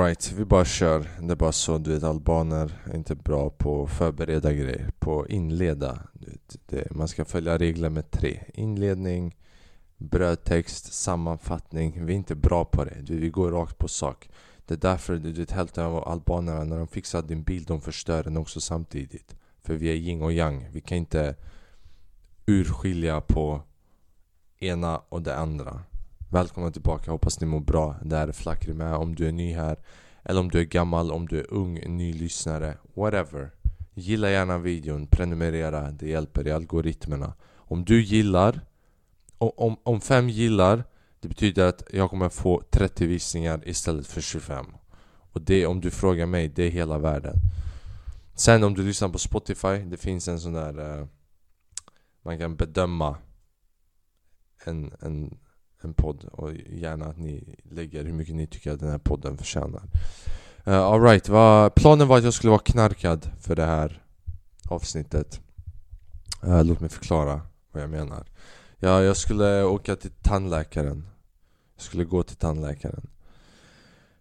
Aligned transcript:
Alright, 0.00 0.32
vi 0.32 0.44
bara 0.44 0.64
kör. 0.64 1.08
Det 1.20 1.32
är 1.32 1.36
bara 1.36 1.52
så, 1.52 1.78
du 1.78 1.94
vet 1.94 2.02
albaner 2.02 2.72
är 2.84 2.96
inte 2.96 3.14
bra 3.14 3.50
på 3.50 3.84
att 3.84 3.90
förbereda 3.90 4.52
grejer, 4.52 4.90
på 4.98 5.20
att 5.20 5.28
inleda. 5.28 5.98
Det, 6.66 6.90
man 6.90 7.08
ska 7.08 7.24
följa 7.24 7.58
regler 7.58 7.90
med 7.90 8.10
tre. 8.10 8.40
Inledning, 8.54 9.36
brödtext, 9.96 10.92
sammanfattning. 10.92 12.06
Vi 12.06 12.12
är 12.12 12.16
inte 12.16 12.34
bra 12.34 12.64
på 12.64 12.84
det. 12.84 13.02
Du, 13.02 13.16
vi 13.16 13.30
går 13.30 13.50
rakt 13.50 13.78
på 13.78 13.88
sak. 13.88 14.30
Det 14.66 14.74
är 14.74 14.78
därför 14.78 15.16
du 15.16 15.32
vet, 15.32 15.50
hälften 15.50 15.84
av 15.84 16.08
albanerna, 16.08 16.64
när 16.64 16.78
de 16.78 16.88
fixar 16.88 17.22
din 17.22 17.42
bil, 17.42 17.64
de 17.64 17.80
förstör 17.80 18.22
den 18.22 18.36
också 18.36 18.60
samtidigt. 18.60 19.36
För 19.62 19.74
vi 19.74 19.88
är 19.88 19.94
yin 19.94 20.22
och 20.22 20.32
yang. 20.32 20.68
Vi 20.72 20.80
kan 20.80 20.98
inte 20.98 21.34
urskilja 22.46 23.20
på 23.20 23.62
ena 24.58 24.98
och 25.08 25.22
det 25.22 25.36
andra. 25.36 25.82
Välkomna 26.32 26.70
tillbaka, 26.70 27.10
hoppas 27.10 27.40
ni 27.40 27.46
mår 27.46 27.60
bra. 27.60 27.96
Det 28.02 28.16
här 28.16 28.28
är 28.28 28.32
Flackry 28.32 28.74
med. 28.74 28.94
Om 28.94 29.14
du 29.14 29.28
är 29.28 29.32
ny 29.32 29.54
här, 29.54 29.76
eller 30.22 30.40
om 30.40 30.50
du 30.50 30.60
är 30.60 30.64
gammal, 30.64 31.10
om 31.10 31.28
du 31.28 31.38
är 31.38 31.54
ung, 31.54 31.74
ny 31.74 32.12
lyssnare, 32.12 32.78
whatever. 32.94 33.50
Gilla 33.94 34.30
gärna 34.30 34.58
videon, 34.58 35.06
prenumerera, 35.06 35.90
det 35.90 36.08
hjälper 36.08 36.46
i 36.46 36.52
algoritmerna. 36.52 37.34
Om 37.56 37.84
du 37.84 38.02
gillar, 38.02 38.60
om, 39.38 39.76
om 39.82 40.00
fem 40.00 40.28
gillar, 40.28 40.84
det 41.20 41.28
betyder 41.28 41.66
att 41.66 41.82
jag 41.92 42.10
kommer 42.10 42.28
få 42.28 42.62
30 42.70 43.06
visningar 43.06 43.68
istället 43.68 44.06
för 44.06 44.20
25. 44.20 44.66
Och 45.32 45.40
det, 45.40 45.66
om 45.66 45.80
du 45.80 45.90
frågar 45.90 46.26
mig, 46.26 46.48
det 46.48 46.62
är 46.62 46.70
hela 46.70 46.98
världen. 46.98 47.36
Sen 48.34 48.64
om 48.64 48.74
du 48.74 48.82
lyssnar 48.82 49.08
på 49.08 49.18
Spotify, 49.18 49.76
det 49.76 49.96
finns 49.96 50.28
en 50.28 50.40
sån 50.40 50.52
där... 50.52 50.98
Uh, 51.00 51.06
man 52.22 52.38
kan 52.38 52.56
bedöma 52.56 53.16
en, 54.64 54.92
en 55.00 55.38
en 55.84 55.94
podd 55.94 56.24
och 56.24 56.52
gärna 56.54 57.06
att 57.06 57.18
ni 57.18 57.56
lägger 57.70 58.04
hur 58.04 58.12
mycket 58.12 58.34
ni 58.34 58.46
tycker 58.46 58.72
att 58.72 58.80
den 58.80 58.90
här 58.90 58.98
podden 58.98 59.38
förtjänar. 59.38 59.82
Uh, 60.66 60.74
Alright, 60.74 61.24
planen 61.74 62.08
var 62.08 62.18
att 62.18 62.24
jag 62.24 62.34
skulle 62.34 62.50
vara 62.50 62.60
knarkad 62.60 63.30
för 63.40 63.56
det 63.56 63.64
här 63.64 64.02
avsnittet. 64.68 65.40
Uh, 66.44 66.64
låt 66.64 66.80
mig 66.80 66.90
förklara 66.90 67.40
vad 67.72 67.82
jag 67.82 67.90
menar. 67.90 68.24
Ja, 68.78 69.02
jag 69.02 69.16
skulle 69.16 69.64
åka 69.64 69.96
till 69.96 70.10
tandläkaren. 70.10 71.06
Jag 71.76 71.82
skulle 71.82 72.04
gå 72.04 72.22
till 72.22 72.36
tandläkaren. 72.36 73.06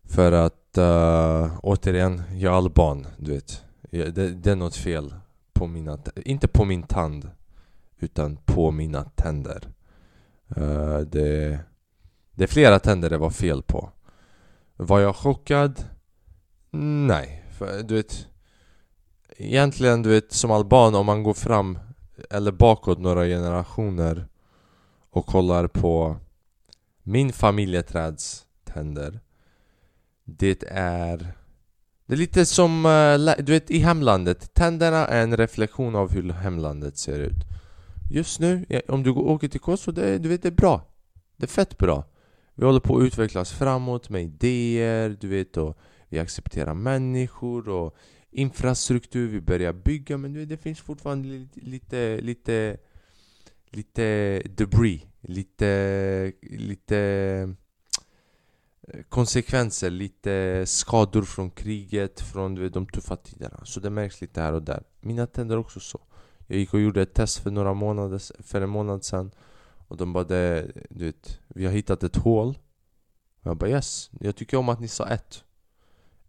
För 0.03 0.31
att, 0.31 0.77
uh, 0.77 1.59
återigen, 1.63 2.21
jag 2.33 2.53
är 2.53 2.57
alban, 2.57 3.07
du 3.17 3.31
vet. 3.31 3.63
Det, 3.91 4.11
det 4.11 4.51
är 4.51 4.55
något 4.55 4.75
fel 4.75 5.13
på 5.53 5.67
mina, 5.67 5.99
inte 6.15 6.47
på 6.47 6.65
min 6.65 6.83
tand, 6.83 7.29
utan 7.99 8.37
på 8.45 8.71
mina 8.71 9.03
tänder. 9.03 9.67
Uh, 10.57 10.99
det, 10.99 11.59
det 12.31 12.43
är 12.43 12.47
flera 12.47 12.79
tänder 12.79 13.09
det 13.09 13.17
var 13.17 13.29
fel 13.29 13.61
på. 13.61 13.89
Var 14.75 14.99
jag 14.99 15.15
chockad? 15.15 15.83
Nej. 16.71 17.45
För, 17.57 17.83
du 17.83 17.95
vet, 17.95 18.27
egentligen, 19.37 20.01
du 20.01 20.09
vet, 20.09 20.31
som 20.31 20.51
alban 20.51 20.95
om 20.95 21.05
man 21.05 21.23
går 21.23 21.33
fram 21.33 21.79
eller 22.29 22.51
bakåt 22.51 22.99
några 22.99 23.25
generationer 23.25 24.27
och 25.09 25.25
kollar 25.25 25.67
på 25.67 26.17
min 27.03 27.33
familjeträds 27.33 28.45
tänder. 28.63 29.19
Det 30.25 30.63
är... 30.71 31.33
Det 32.05 32.15
är 32.15 32.17
lite 32.17 32.45
som, 32.45 32.85
eh, 32.85 33.35
du 33.43 33.51
vet, 33.51 33.71
i 33.71 33.79
hemlandet. 33.79 34.53
Tänderna 34.53 35.07
är 35.07 35.23
en 35.23 35.37
reflektion 35.37 35.95
av 35.95 36.11
hur 36.11 36.31
hemlandet 36.31 36.97
ser 36.97 37.19
ut. 37.19 37.45
Just 38.11 38.39
nu, 38.39 38.65
om 38.87 39.03
du 39.03 39.11
åker 39.11 39.47
till 39.47 39.59
Kosovo, 39.59 39.95
det, 39.95 40.17
du 40.17 40.29
vet, 40.29 40.41
det 40.41 40.49
är 40.49 40.51
bra. 40.51 40.81
Det 41.37 41.45
är 41.45 41.47
fett 41.47 41.77
bra. 41.77 42.03
Vi 42.55 42.65
håller 42.65 42.79
på 42.79 42.97
att 42.97 43.03
utvecklas 43.03 43.51
framåt 43.51 44.09
med 44.09 44.23
idéer, 44.23 45.17
du 45.21 45.27
vet, 45.27 45.57
och 45.57 45.77
vi 46.09 46.19
accepterar 46.19 46.73
människor 46.73 47.69
och 47.69 47.95
infrastruktur, 48.31 49.27
vi 49.27 49.41
börjar 49.41 49.73
bygga, 49.73 50.17
men 50.17 50.33
du 50.33 50.39
vet, 50.39 50.49
det 50.49 50.57
finns 50.57 50.79
fortfarande 50.79 51.27
lite, 51.27 51.59
lite, 51.61 52.21
lite, 52.21 52.77
lite 53.69 54.41
debris, 54.55 55.01
lite, 55.21 56.31
lite 56.41 56.97
eh, 58.87 59.01
konsekvenser, 59.09 59.89
lite 59.89 60.63
skador 60.65 61.21
från 61.21 61.51
kriget, 61.51 62.21
från 62.21 62.55
du 62.55 62.61
vet, 62.61 62.73
de 62.73 62.87
tuffa 62.87 63.15
tiderna. 63.15 63.65
Så 63.65 63.79
det 63.79 63.89
märks 63.89 64.21
lite 64.21 64.41
här 64.41 64.53
och 64.53 64.63
där. 64.63 64.83
Mina 65.01 65.27
tänder 65.27 65.57
också 65.57 65.79
så. 65.79 65.99
Jag 66.51 66.59
gick 66.59 66.73
och 66.73 66.79
gjorde 66.79 67.01
ett 67.01 67.13
test 67.13 67.37
för 67.37 67.51
några 67.51 67.73
månader, 67.73 68.43
för 68.43 68.61
en 68.61 68.69
månad 68.69 69.03
sedan. 69.03 69.31
Och 69.87 69.97
de 69.97 70.13
bara 70.13 70.23
det, 70.23 70.71
du 70.89 71.05
vet, 71.05 71.39
vi 71.47 71.65
har 71.65 71.73
hittat 71.73 72.03
ett 72.03 72.15
hål. 72.15 72.57
Jag 73.41 73.57
bara 73.57 73.69
yes, 73.69 74.09
jag 74.19 74.35
tycker 74.35 74.57
om 74.57 74.69
att 74.69 74.79
ni 74.79 74.87
sa 74.87 75.07
ett. 75.07 75.43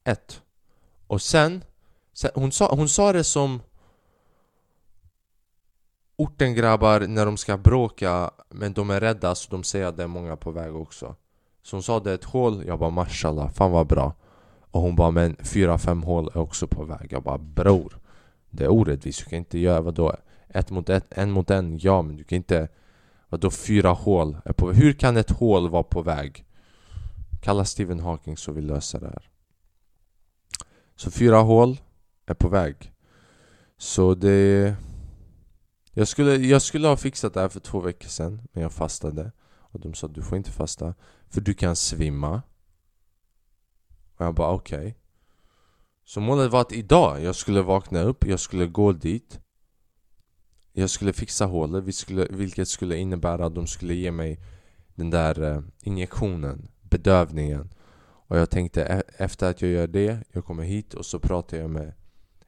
Ett. 0.05 0.43
Och 1.07 1.23
sen, 1.23 1.65
sen 2.13 2.31
hon, 2.35 2.53
sa, 2.53 2.75
hon 2.75 2.89
sa 2.89 3.13
det 3.13 3.25
som 3.25 3.61
Ortengrabbar 6.17 7.01
när 7.01 7.27
de 7.27 7.37
ska 7.37 7.57
bråka 7.57 8.31
men 8.49 8.73
de 8.73 8.91
är 8.91 9.01
rädda 9.01 9.35
så 9.35 9.51
de 9.51 9.65
säger 9.65 9.87
att 9.87 9.97
det 9.97 10.03
är 10.03 10.07
många 10.07 10.37
på 10.37 10.51
väg 10.51 10.77
också. 10.77 11.17
Så 11.63 11.77
hon 11.77 11.83
sa 11.83 12.01
det 12.01 12.11
är 12.11 12.15
ett 12.15 12.25
hål, 12.25 12.65
jag 12.67 12.79
bara 12.79 12.91
mashallah, 12.91 13.51
fan 13.51 13.71
vad 13.71 13.87
bra. 13.87 14.15
Och 14.71 14.81
hon 14.81 14.97
bara 14.97 15.11
men 15.11 15.37
fyra, 15.43 15.79
fem 15.79 16.03
hål 16.03 16.31
är 16.35 16.39
också 16.39 16.67
på 16.67 16.85
väg. 16.85 17.09
Jag 17.11 17.23
bara 17.23 17.39
bror 17.39 18.01
det 18.51 18.65
är 18.65 18.69
orättvist, 18.69 19.25
du 19.25 19.31
kan 19.31 19.39
inte 19.39 19.59
göra 19.59 19.81
vadå? 19.81 20.17
Ett 20.49 20.71
mot 20.71 20.89
ett, 20.89 21.07
en 21.11 21.31
mot 21.31 21.51
en, 21.51 21.79
ja 21.79 22.03
men 22.03 22.17
du 22.17 22.25
kan 22.25 22.37
inte 22.37 22.69
Vadå 23.31 23.51
fyra 23.51 23.91
hål? 23.91 24.37
Är 24.45 24.53
på, 24.53 24.73
hur 24.73 24.93
kan 24.93 25.17
ett 25.17 25.31
hål 25.31 25.71
vara 25.71 25.83
på 25.83 26.03
väg? 26.03 26.45
Kalla 27.41 27.65
Stephen 27.65 28.01
Hawking 28.01 28.37
så 28.37 28.53
vi 28.53 28.61
löser 28.61 29.01
det 29.01 29.07
här 29.07 29.31
Så 30.97 31.11
fyra 31.11 31.39
hål 31.39 31.81
är 32.27 32.35
på 32.35 32.49
väg 32.49 32.93
Så 33.79 34.15
det... 34.15 34.75
Jag 35.93 36.09
skulle, 36.09 36.37
jag 36.37 36.63
skulle 36.63 36.89
ha 36.89 36.97
fixat 36.97 37.35
det 37.35 37.41
här 37.41 37.49
för 37.49 37.61
två 37.61 37.81
veckor 37.81 38.09
sedan 38.09 38.41
Men 38.53 38.63
jag 38.63 38.73
fastade 38.73 39.33
Och 39.59 39.81
de 39.81 39.95
sa 39.95 40.09
du 40.09 40.23
får 40.23 40.39
inte 40.39 40.51
fasta 40.51 40.95
För 41.29 41.41
du 41.41 41.55
kan 41.55 41.77
svimma 41.77 42.43
Och 44.17 44.27
jag 44.27 44.35
bara 44.35 44.53
okej 44.53 44.79
okay. 44.79 44.95
Så 46.11 46.21
målet 46.21 46.53
var 46.53 46.61
att 46.61 46.73
idag, 46.73 47.23
jag 47.23 47.35
skulle 47.35 47.63
vakna 47.63 48.03
upp, 48.03 48.27
jag 48.27 48.41
skulle 48.41 48.67
gå 48.67 48.93
dit. 48.93 49.41
Jag 50.73 50.91
skulle 50.91 51.13
fixa 51.13 51.47
hålet, 51.47 51.85
vilket 52.31 52.69
skulle 52.69 52.97
innebära 52.97 53.47
att 53.47 53.55
de 53.55 53.67
skulle 53.67 53.95
ge 53.95 54.11
mig 54.11 54.41
den 54.95 55.11
där 55.11 55.43
eh, 55.43 55.63
injektionen, 55.83 56.69
bedövningen. 56.83 57.71
Och 58.03 58.39
jag 58.39 58.51
tänkte 58.51 59.03
efter 59.17 59.51
att 59.51 59.63
jag 59.63 59.71
gör 59.71 59.87
det, 59.87 60.25
jag 60.33 60.45
kommer 60.45 60.63
hit 60.63 60.95
och 60.95 61.07
så 61.07 61.19
pratar 61.19 61.57
jag 61.57 61.71
med 61.71 61.93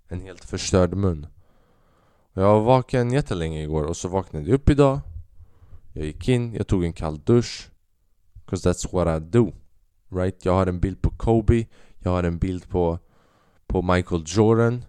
en 0.09 0.21
helt 0.21 0.45
förstörd 0.45 0.95
mun. 0.95 1.27
Och 2.33 2.43
Jag 2.43 2.55
var 2.55 2.61
vaken 2.61 3.13
jättelänge 3.13 3.63
igår 3.63 3.85
och 3.85 3.97
så 3.97 4.09
vaknade 4.09 4.47
jag 4.47 4.55
upp 4.55 4.71
idag. 4.71 5.01
Jag 5.93 6.05
gick 6.05 6.29
in, 6.29 6.55
jag 6.55 6.67
tog 6.67 6.85
en 6.85 6.93
kall 6.93 7.21
dusch. 7.25 7.71
Cause 8.47 8.71
that's 8.71 8.93
what 8.93 9.23
I 9.23 9.27
do 9.27 9.53
Right? 10.09 10.45
Jag 10.45 10.53
har 10.53 10.67
en 10.67 10.81
bild 10.81 11.03
på 11.03 11.11
Kobe 11.11 11.67
Jag 11.99 12.11
har 12.11 12.23
en 12.23 12.39
bild 12.39 12.69
på 12.69 12.99
på 13.73 13.83
Michael 13.83 14.23
Jordan. 14.27 14.85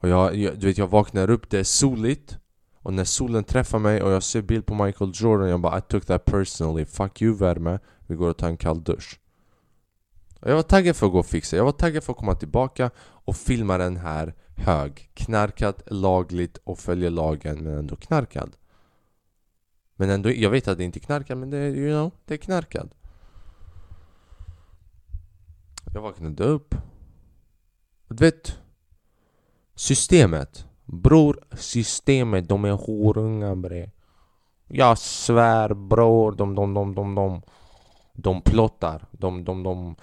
Och 0.00 0.08
jag, 0.08 0.36
jag, 0.36 0.58
du 0.58 0.66
vet 0.66 0.78
jag 0.78 0.86
vaknar 0.86 1.30
upp, 1.30 1.50
det 1.50 1.58
är 1.58 1.64
soligt. 1.64 2.38
Och 2.74 2.92
när 2.92 3.04
solen 3.04 3.44
träffar 3.44 3.78
mig 3.78 4.02
och 4.02 4.10
jag 4.10 4.22
ser 4.22 4.42
bild 4.42 4.66
på 4.66 4.84
Michael 4.84 5.12
Jordan 5.14 5.48
Jag 5.48 5.60
bara 5.60 5.78
I 5.78 5.82
took 5.82 6.04
that 6.06 6.24
personally, 6.24 6.84
fuck 6.84 7.22
you 7.22 7.36
värme. 7.36 7.78
Vi 8.06 8.14
går 8.14 8.28
och 8.28 8.36
tar 8.36 8.48
en 8.48 8.56
kall 8.56 8.84
dusch. 8.84 9.20
Och 10.40 10.50
Jag 10.50 10.54
var 10.54 10.62
taggad 10.62 10.96
för 10.96 11.06
att 11.06 11.12
gå 11.12 11.18
och 11.18 11.26
fixa, 11.26 11.56
jag 11.56 11.64
var 11.64 11.72
taggad 11.72 12.04
för 12.04 12.12
att 12.12 12.18
komma 12.18 12.34
tillbaka 12.34 12.90
och 13.00 13.36
filma 13.36 13.78
den 13.78 13.96
här 13.96 14.34
hög. 14.56 15.10
Knarkad, 15.14 15.82
lagligt 15.86 16.56
och 16.64 16.78
följer 16.78 17.10
lagen 17.10 17.64
men 17.64 17.78
ändå 17.78 17.96
knarkad. 17.96 18.56
Men 19.96 20.10
ändå, 20.10 20.30
jag 20.30 20.50
vet 20.50 20.68
att 20.68 20.78
det 20.78 20.84
inte 20.84 20.98
är 20.98 21.00
knarkad 21.00 21.38
men 21.38 21.50
det 21.50 21.58
är, 21.58 21.68
you 21.68 21.90
know, 21.90 22.10
det 22.24 22.34
är 22.34 22.38
knarkad. 22.38 22.94
Jag 25.94 26.00
vaknade 26.00 26.44
upp 26.44 26.74
du 28.12 28.24
vet 28.24 28.58
Systemet. 29.74 30.66
Bror, 30.84 31.44
systemet, 31.52 32.48
de 32.48 32.64
är 32.64 32.72
horungar 32.72 33.54
bre. 33.54 33.90
Jag 34.68 34.98
svär 34.98 35.74
bror, 35.74 36.32
de, 36.32 36.54
de, 36.54 36.74
de, 36.74 36.94
de, 36.94 37.14
de. 37.14 37.42
De 38.12 38.42
plottar, 38.42 39.06
de, 39.10 39.44
de, 39.44 39.62
de 39.62 39.96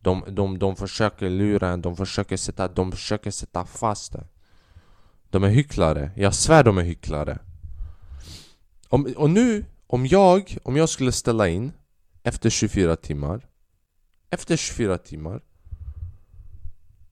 de, 0.00 0.24
de, 0.28 0.58
de 0.58 0.76
försöker 0.76 1.30
lura 1.30 1.68
en, 1.68 1.82
de 1.82 1.96
försöker 1.96 2.36
sätta, 2.36 2.68
de 2.68 2.92
försöker 2.92 3.30
sätta 3.30 3.64
fast 3.64 4.12
det. 4.12 4.26
De 5.30 5.44
är 5.44 5.48
hycklare, 5.48 6.10
jag 6.16 6.34
svär 6.34 6.64
de 6.64 6.78
är 6.78 6.82
hycklare. 6.82 7.38
Om, 8.88 9.14
Och 9.16 9.30
nu, 9.30 9.64
om 9.86 10.06
jag, 10.06 10.58
om 10.62 10.76
jag 10.76 10.88
skulle 10.88 11.12
ställa 11.12 11.48
in 11.48 11.72
Efter 12.22 12.50
24 12.50 12.96
timmar 12.96 13.46
Efter 14.30 14.56
24 14.56 14.98
timmar 14.98 15.40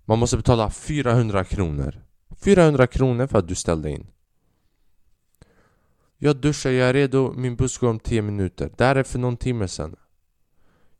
man 0.05 0.19
måste 0.19 0.37
betala 0.37 0.71
400 0.71 1.45
kronor 1.45 2.05
400 2.37 2.87
kronor 2.87 3.27
för 3.27 3.39
att 3.39 3.49
du 3.49 3.55
ställde 3.55 3.91
in 3.91 4.06
Jag 6.17 6.37
duschar, 6.37 6.71
jag 6.71 6.89
är 6.89 6.93
redo, 6.93 7.33
min 7.33 7.56
buss 7.56 7.79
går 7.79 7.89
om 7.89 8.01
10 8.01 8.23
minuter 8.23 8.71
Det 8.77 8.85
här 8.85 8.97
är 8.97 9.03
för 9.03 9.19
någon 9.19 9.37
timme 9.37 9.69
sedan 9.69 9.97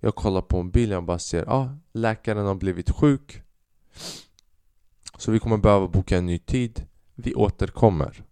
Jag 0.01 0.15
kollar 0.15 0.43
på 0.43 0.63
mobilen 0.63 0.99
och 0.99 1.05
bara 1.05 1.19
ser, 1.19 1.45
ja, 1.47 1.53
ah, 1.53 1.77
läkaren 1.93 2.47
har 2.47 2.55
blivit 2.55 2.91
sjuk. 2.91 3.43
Så 5.19 5.31
vi 5.31 5.39
kommer 5.39 5.57
behöva 5.57 5.89
boka 5.89 6.19
en 6.19 6.27
ny 6.27 6.39
tid. 6.39 6.87
Vi 7.15 7.35
återkommer. 7.35 8.25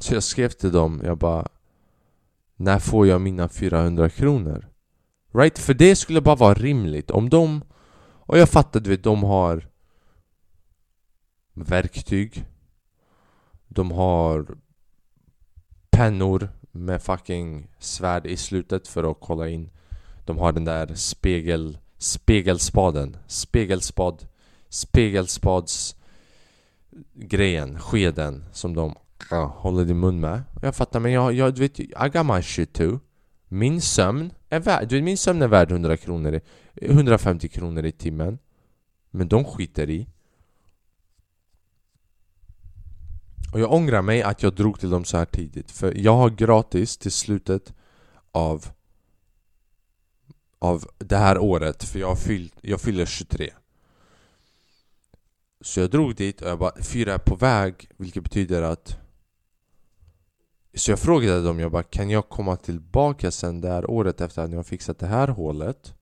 Så 0.00 0.14
jag 0.14 0.22
skrev 0.22 0.48
till 0.48 0.72
dem, 0.72 1.00
jag 1.04 1.18
bara 1.18 1.48
När 2.56 2.78
får 2.78 3.06
jag 3.06 3.20
mina 3.20 3.48
400 3.48 4.10
kronor? 4.10 4.68
Right? 5.34 5.58
För 5.58 5.74
det 5.74 5.96
skulle 5.96 6.20
bara 6.20 6.36
vara 6.36 6.54
rimligt 6.54 7.10
om 7.10 7.28
de 7.28 7.62
och 8.28 8.38
jag 8.38 8.48
fattar 8.48 8.80
du 8.80 8.90
vet, 8.90 9.02
de 9.02 9.22
har 9.22 9.68
Verktyg 11.54 12.46
De 13.68 13.90
har 13.90 14.46
Pennor 15.90 16.48
med 16.70 17.02
fucking 17.02 17.68
svärd 17.78 18.26
i 18.26 18.36
slutet 18.36 18.88
för 18.88 19.10
att 19.10 19.16
kolla 19.20 19.48
in 19.48 19.70
De 20.24 20.38
har 20.38 20.52
den 20.52 20.64
där 20.64 20.94
spegel 20.94 21.78
Spegelspaden 21.98 23.16
Spegelspad 23.26 24.26
Spegelspads 24.68 25.96
grejen, 27.14 27.78
skeden 27.78 28.44
som 28.52 28.74
de 28.74 28.94
ah, 29.30 29.44
håller 29.44 29.84
din 29.84 30.00
mun 30.00 30.20
med. 30.20 30.42
Jag 30.62 30.76
fattar 30.76 31.00
men 31.00 31.12
jag, 31.12 31.32
jag 31.32 31.54
du 31.54 31.60
vet, 31.60 31.80
I 31.80 32.08
got 32.12 32.26
my 32.26 32.42
shit 32.42 32.72
too. 32.72 33.00
Min 33.48 33.80
sömn 33.80 34.32
är 34.48 34.60
värd, 34.60 34.88
du 34.88 35.02
min 35.02 35.18
sömn 35.18 35.42
är 35.42 35.48
värd 35.48 35.70
100 35.70 35.96
kronor, 35.96 36.40
150 36.74 37.48
kronor 37.48 37.84
i 37.84 37.92
timmen. 37.92 38.38
Men 39.10 39.28
de 39.28 39.44
skiter 39.44 39.90
i. 39.90 40.08
Och 43.52 43.60
jag 43.60 43.72
ångrar 43.72 44.02
mig 44.02 44.22
att 44.22 44.42
jag 44.42 44.54
drog 44.54 44.80
till 44.80 44.90
dem 44.90 45.04
så 45.04 45.16
här 45.16 45.24
tidigt. 45.24 45.70
För 45.70 45.94
jag 45.96 46.16
har 46.16 46.30
gratis 46.30 46.96
till 46.96 47.12
slutet 47.12 47.72
av 48.32 48.66
av 50.58 50.84
det 50.98 51.16
här 51.16 51.38
året, 51.38 51.84
för 51.84 51.98
jag, 51.98 52.18
fyll, 52.18 52.54
jag 52.60 52.80
fyller 52.80 53.06
23 53.06 53.50
Så 55.60 55.80
jag 55.80 55.90
drog 55.90 56.14
dit 56.14 56.42
och 56.42 56.48
jag 56.48 56.58
bara, 56.58 56.82
fyra 56.82 57.14
är 57.14 57.18
på 57.18 57.34
väg 57.36 57.90
Vilket 57.96 58.22
betyder 58.22 58.62
att 58.62 58.98
så 60.78 60.90
jag 60.90 60.98
frågade 60.98 61.42
dem, 61.42 61.60
jag 61.60 61.72
bara 61.72 61.82
kan 61.82 62.10
jag 62.10 62.28
komma 62.28 62.56
tillbaka 62.56 63.30
sen 63.30 63.60
det 63.60 63.68
här 63.68 63.90
året 63.90 64.20
efter 64.20 64.42
att 64.42 64.50
ni 64.50 64.56
har 64.56 64.62
fixat 64.62 64.98
det 64.98 65.06
här 65.06 65.28
hålet? 65.28 65.94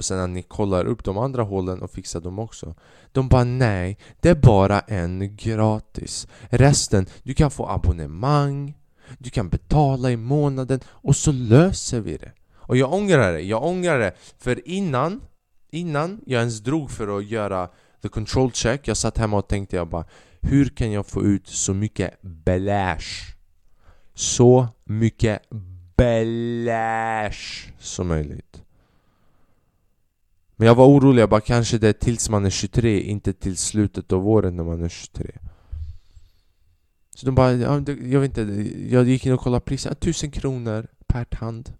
Och 0.00 0.04
sen 0.04 0.20
att 0.20 0.30
ni 0.30 0.42
kollar 0.42 0.84
upp 0.84 1.04
de 1.04 1.18
andra 1.18 1.42
hålen 1.42 1.82
och 1.82 1.90
fixar 1.90 2.20
dem 2.20 2.38
också 2.38 2.74
De 3.12 3.28
bara 3.28 3.44
nej, 3.44 3.98
det 4.20 4.28
är 4.28 4.34
bara 4.34 4.80
en 4.80 5.36
gratis 5.36 6.28
Resten, 6.48 7.06
du 7.22 7.34
kan 7.34 7.50
få 7.50 7.68
abonnemang 7.68 8.74
Du 9.18 9.30
kan 9.30 9.48
betala 9.48 10.10
i 10.10 10.16
månaden 10.16 10.80
och 10.86 11.16
så 11.16 11.32
löser 11.32 12.00
vi 12.00 12.16
det 12.16 12.32
Och 12.52 12.76
jag 12.76 12.92
ångrar 12.92 13.32
det, 13.32 13.40
jag 13.40 13.64
ångrar 13.64 13.98
det 13.98 14.14
För 14.38 14.68
innan 14.68 15.20
Innan 15.70 16.20
jag 16.26 16.38
ens 16.38 16.60
drog 16.60 16.90
för 16.90 17.18
att 17.18 17.26
göra 17.26 17.68
the 18.02 18.08
control 18.08 18.52
check 18.52 18.88
Jag 18.88 18.96
satt 18.96 19.18
hemma 19.18 19.38
och 19.38 19.48
tänkte 19.48 19.76
jag 19.76 19.88
bara 19.88 20.04
Hur 20.40 20.68
kan 20.68 20.92
jag 20.92 21.06
få 21.06 21.22
ut 21.22 21.48
så 21.48 21.74
mycket 21.74 22.22
bläsch? 22.22 23.29
Så 24.20 24.68
mycket 24.84 25.42
bläsch 25.96 27.72
som 27.78 28.08
möjligt. 28.08 28.62
Men 30.56 30.66
jag 30.68 30.74
var 30.74 30.86
orolig, 30.86 31.22
jag 31.22 31.30
bara 31.30 31.40
kanske 31.40 31.78
det 31.78 31.88
är 31.88 31.92
tills 31.92 32.28
man 32.28 32.44
är 32.44 32.50
23, 32.50 33.00
inte 33.00 33.32
till 33.32 33.56
slutet 33.56 34.12
av 34.12 34.28
året 34.28 34.54
när 34.54 34.64
man 34.64 34.82
är 34.82 34.88
23. 34.88 35.32
Så 37.14 37.26
de 37.26 37.34
bara, 37.34 37.52
jag 37.52 38.20
vet 38.20 38.38
inte, 38.38 38.70
jag 38.90 39.08
gick 39.08 39.26
in 39.26 39.32
och 39.32 39.40
kollade 39.40 39.64
priset, 39.64 39.92
1000 39.92 40.30
kronor 40.30 40.86
per 41.06 41.24
tand. 41.24 41.72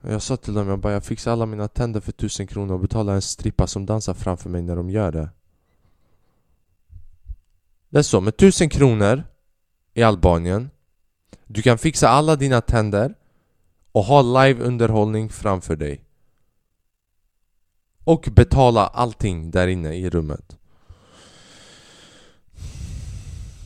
Jag 0.00 0.22
sa 0.22 0.36
till 0.36 0.54
dem, 0.54 0.68
jag 0.68 0.78
bara, 0.78 0.92
jag 0.92 1.04
fixar 1.04 1.32
alla 1.32 1.46
mina 1.46 1.68
tänder 1.68 2.00
för 2.00 2.10
1000 2.12 2.46
kronor 2.46 2.74
och 2.74 2.80
betalar 2.80 3.14
en 3.14 3.22
strippa 3.22 3.66
som 3.66 3.86
dansar 3.86 4.14
framför 4.14 4.50
mig 4.50 4.62
när 4.62 4.76
de 4.76 4.90
gör 4.90 5.12
det. 5.12 5.28
Det 7.88 7.98
är 7.98 8.02
så, 8.02 8.20
med 8.20 8.34
1000 8.34 8.68
kronor 8.68 9.24
i 9.96 10.02
Albanien. 10.02 10.70
Du 11.46 11.62
kan 11.62 11.78
fixa 11.78 12.08
alla 12.08 12.36
dina 12.36 12.60
tänder 12.60 13.14
och 13.92 14.04
ha 14.04 14.22
live-underhållning 14.22 15.28
framför 15.28 15.76
dig. 15.76 16.04
Och 18.04 18.28
betala 18.32 18.86
allting 18.86 19.50
där 19.50 19.68
inne 19.68 19.94
i 19.94 20.10
rummet. 20.10 20.58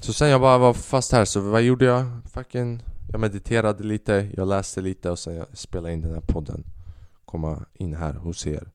Så 0.01 0.13
sen 0.13 0.29
jag 0.29 0.41
bara 0.41 0.59
var 0.59 0.75
fast 0.75 1.13
här, 1.13 1.25
så 1.25 1.41
vad 1.41 1.63
gjorde 1.63 1.85
jag? 1.85 2.07
Fucking, 2.33 2.83
jag 3.13 3.21
mediterade 3.21 3.85
lite, 3.85 4.31
jag 4.37 4.49
läste 4.49 4.81
lite 4.81 5.11
och 5.11 5.19
sen 5.19 5.35
jag 5.35 5.59
spelade 5.59 5.95
in 5.95 6.01
den 6.01 6.15
här 6.15 6.21
podden. 6.21 6.65
Komma 7.25 7.65
in 7.75 7.95
här 7.95 8.13
hos 8.13 8.47
er. 8.47 8.71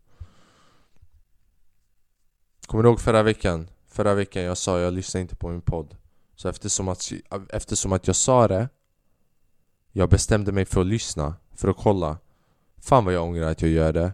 Kommer 2.68 2.84
du 2.84 2.90
ihåg 2.90 3.00
förra 3.00 3.24
veckan? 3.24 3.69
Förra 3.88 4.13
veckan 4.13 4.44
jag 4.44 4.58
sa 4.58 4.80
jag 4.80 4.94
lyssnar 4.94 5.22
inte 5.22 5.36
på 5.36 5.50
min 5.50 5.62
podd 5.62 5.96
så 6.36 6.50
eftersom 6.50 6.88
att, 6.88 7.12
eftersom 7.50 7.94
att 7.94 8.08
jag 8.08 8.16
sa 8.16 8.48
det 8.48 8.70
Jag 9.92 10.10
bestämde 10.10 10.52
mig 10.52 10.66
för 10.66 10.82
att 10.82 10.88
lyssna, 10.88 11.36
för 11.54 11.68
att 11.68 11.78
kolla 11.78 12.18
Fan 12.78 13.06
vad 13.06 13.14
jag 13.14 13.24
ångrar 13.24 13.52
att 13.52 13.62
jag 13.62 13.72
gör 13.72 13.94
det. 13.94 14.14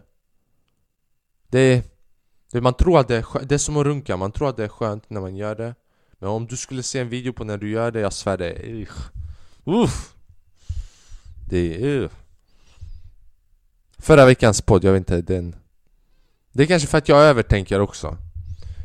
Det 1.48 1.92
det, 2.52 2.60
man 2.60 2.74
tror 2.74 3.00
att 3.00 3.08
det 3.08 3.16
är, 3.16 3.22
skönt, 3.22 3.48
det 3.48 3.54
är 3.54 3.58
som 3.58 3.76
att 3.76 3.86
runka, 3.86 4.16
man 4.16 4.32
tror 4.32 4.48
att 4.48 4.56
det 4.56 4.64
är 4.64 4.68
skönt 4.68 5.10
när 5.10 5.20
man 5.20 5.36
gör 5.36 5.54
det. 5.54 5.74
Men 6.18 6.30
om 6.30 6.46
du 6.46 6.56
skulle 6.56 6.82
se 6.82 6.98
en 6.98 7.08
video 7.08 7.32
på 7.32 7.44
när 7.44 7.58
du 7.58 7.70
gör 7.70 7.90
det, 7.90 8.00
jag 8.00 8.12
svär 8.12 8.38
det 8.38 8.50
är 8.50 8.88
Uff. 9.64 10.14
Det 11.48 11.84
är 11.84 12.10
Förra 13.98 14.26
veckans 14.26 14.62
podd, 14.62 14.84
jag 14.84 14.92
vet 14.92 15.00
inte, 15.00 15.22
den 15.22 15.56
Det 16.52 16.62
är 16.62 16.66
kanske 16.66 16.88
för 16.88 16.98
att 16.98 17.08
jag 17.08 17.22
övertänker 17.22 17.80
också. 17.80 18.16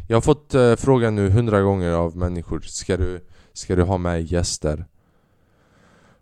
Jag 0.08 0.18
har 0.18 0.22
fått 0.22 0.54
eh, 0.54 0.76
frågan 0.76 1.16
nu 1.16 1.30
hundra 1.30 1.62
gånger 1.62 1.92
av 1.92 2.18
människor 2.18 2.60
Ska 2.60 2.98
du 2.98 3.20
ska 3.58 3.76
du 3.76 3.84
ha 3.84 3.98
med 3.98 4.32
gäster. 4.32 4.86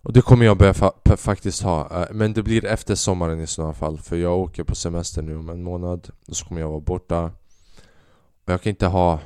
Och 0.01 0.13
det 0.13 0.21
kommer 0.21 0.45
jag 0.45 0.57
börja 0.57 0.73
fa 0.73 0.91
faktiskt 1.17 1.61
ha, 1.61 2.01
eh, 2.01 2.07
men 2.11 2.33
det 2.33 2.43
blir 2.43 2.65
efter 2.65 2.95
sommaren 2.95 3.41
i 3.41 3.47
sådana 3.47 3.73
fall 3.73 3.97
för 3.97 4.15
jag 4.15 4.39
åker 4.39 4.63
på 4.63 4.75
semester 4.75 5.21
nu 5.21 5.37
om 5.37 5.49
en 5.49 5.63
månad 5.63 6.09
och 6.27 6.35
så 6.35 6.45
kommer 6.45 6.61
jag 6.61 6.69
vara 6.69 6.79
borta. 6.79 7.23
Och 8.45 8.53
jag 8.53 8.61
kan 8.61 8.69
inte 8.69 8.87
ha... 8.87 9.19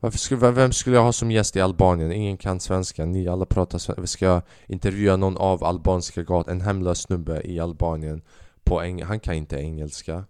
Varför 0.00 0.18
skulle, 0.18 0.50
vem 0.50 0.72
skulle 0.72 0.96
jag 0.96 1.02
ha 1.02 1.12
som 1.12 1.30
gäst 1.30 1.56
i 1.56 1.60
Albanien? 1.60 2.12
Ingen 2.12 2.36
kan 2.36 2.60
svenska, 2.60 3.04
ni 3.04 3.28
alla 3.28 3.46
pratar 3.46 3.78
svenska. 3.78 4.06
Ska 4.06 4.26
jag 4.26 4.42
intervjua 4.66 5.16
någon 5.16 5.36
av 5.36 5.64
albanska 5.64 6.22
gat, 6.22 6.48
en 6.48 6.60
hemlös 6.60 6.98
snubbe 6.98 7.42
i 7.44 7.60
Albanien 7.60 8.22
på 8.64 8.80
eng 8.80 9.02
Han 9.02 9.20
kan 9.20 9.34
inte 9.34 9.56
engelska. 9.56 10.24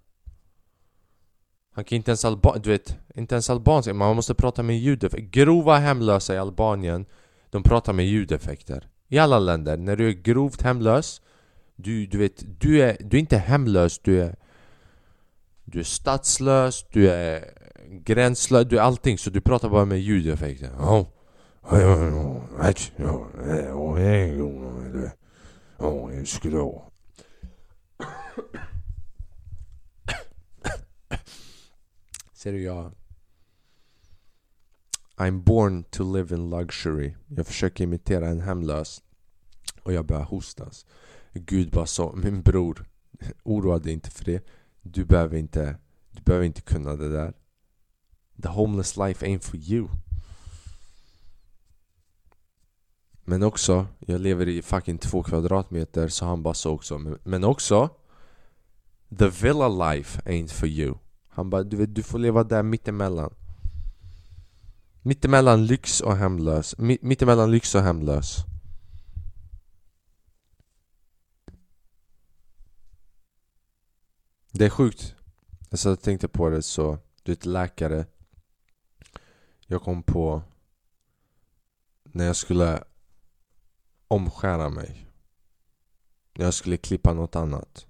Han 1.74 1.84
kan 1.84 1.96
inte 1.96 2.10
ens 2.10 2.24
alba 2.24 2.58
du 2.58 2.70
vet, 2.70 2.96
inte 3.14 3.34
ens 3.34 3.50
albanska, 3.50 3.94
man 3.94 4.16
måste 4.16 4.34
prata 4.34 4.62
med 4.62 4.78
ljudeffekter 4.78 5.28
Grova 5.30 5.76
hemlösa 5.76 6.34
i 6.34 6.38
Albanien, 6.38 7.06
de 7.50 7.62
pratar 7.62 7.92
med 7.92 8.06
ljudeffekter 8.06 8.88
I 9.08 9.18
alla 9.18 9.38
länder, 9.38 9.76
när 9.76 9.96
du 9.96 10.08
är 10.08 10.12
grovt 10.12 10.62
hemlös 10.62 11.22
Du, 11.76 12.06
du 12.06 12.18
vet, 12.18 12.60
du 12.60 12.82
är, 12.82 12.96
du 13.00 13.16
är 13.16 13.20
inte 13.20 13.38
hemlös, 13.38 13.98
du 13.98 14.22
är 14.22 14.36
Du 15.64 15.78
är 15.80 15.84
statslös. 15.84 16.84
du 16.92 17.10
är 17.10 17.44
gränslös, 17.90 18.66
du 18.68 18.78
är 18.78 18.82
allting 18.82 19.18
så 19.18 19.30
du 19.30 19.40
pratar 19.40 19.68
bara 19.68 19.84
med 19.84 20.00
ljudeffekter 20.00 20.70
oh. 20.78 21.06
Ser 32.44 32.52
du, 32.52 32.62
jag... 32.62 32.92
I'm 35.16 35.42
born 35.42 35.84
to 35.84 36.16
live 36.16 36.34
in 36.34 36.50
luxury. 36.50 37.14
Jag 37.28 37.46
försöker 37.46 37.84
imitera 37.84 38.28
en 38.28 38.40
hemlös. 38.40 39.02
Och 39.82 39.92
jag 39.92 40.06
börjar 40.06 40.22
hostas. 40.22 40.86
Gud 41.32 41.70
bara 41.70 41.86
sa, 41.86 42.12
min 42.16 42.42
bror, 42.42 42.86
oroa 43.42 43.78
dig 43.78 43.92
inte 43.92 44.10
för 44.10 44.24
det. 44.24 44.46
Du 44.82 45.04
behöver 45.04 45.36
inte, 45.36 45.76
du 46.10 46.22
behöver 46.22 46.46
inte 46.46 46.60
kunna 46.60 46.96
det 46.96 47.12
där. 47.12 47.34
The 48.42 48.48
homeless 48.48 48.96
life 48.96 49.26
ain't 49.26 49.42
for 49.42 49.56
you. 49.56 49.88
Men 53.24 53.42
också, 53.42 53.86
jag 53.98 54.20
lever 54.20 54.48
i 54.48 54.62
fucking 54.62 54.98
två 54.98 55.22
kvadratmeter 55.22 56.08
så 56.08 56.24
han 56.24 56.42
bara 56.42 56.54
sa 56.54 56.70
också 56.70 57.18
Men 57.24 57.44
också 57.44 57.88
The 59.18 59.28
villa 59.28 59.92
life 59.92 60.20
ain't 60.24 60.52
for 60.52 60.68
you 60.68 60.94
han 61.34 61.50
bara, 61.50 61.62
du 61.62 61.76
vet, 61.76 61.94
du 61.94 62.02
får 62.02 62.18
leva 62.18 62.44
där 62.44 62.62
mittemellan. 62.62 63.34
Mittemellan 65.02 65.66
lyx 65.66 66.00
och 66.00 66.16
hemlös. 66.16 66.78
Mittemellan 66.78 67.50
lyx 67.50 67.74
och 67.74 67.82
hemlös. 67.82 68.44
Det 74.52 74.64
är 74.64 74.70
sjukt. 74.70 75.14
Alltså, 75.70 75.70
jag 75.70 75.78
satt 75.78 75.98
och 75.98 76.04
tänkte 76.04 76.28
på 76.28 76.50
det 76.50 76.62
så 76.62 76.98
Du 77.22 77.32
vet 77.32 77.46
läkare. 77.46 78.06
Jag 79.66 79.82
kom 79.82 80.02
på 80.02 80.42
När 82.04 82.24
jag 82.24 82.36
skulle 82.36 82.84
Omskära 84.08 84.68
mig. 84.68 85.06
När 86.34 86.44
jag 86.44 86.54
skulle 86.54 86.76
klippa 86.76 87.12
något 87.12 87.36
annat. 87.36 87.86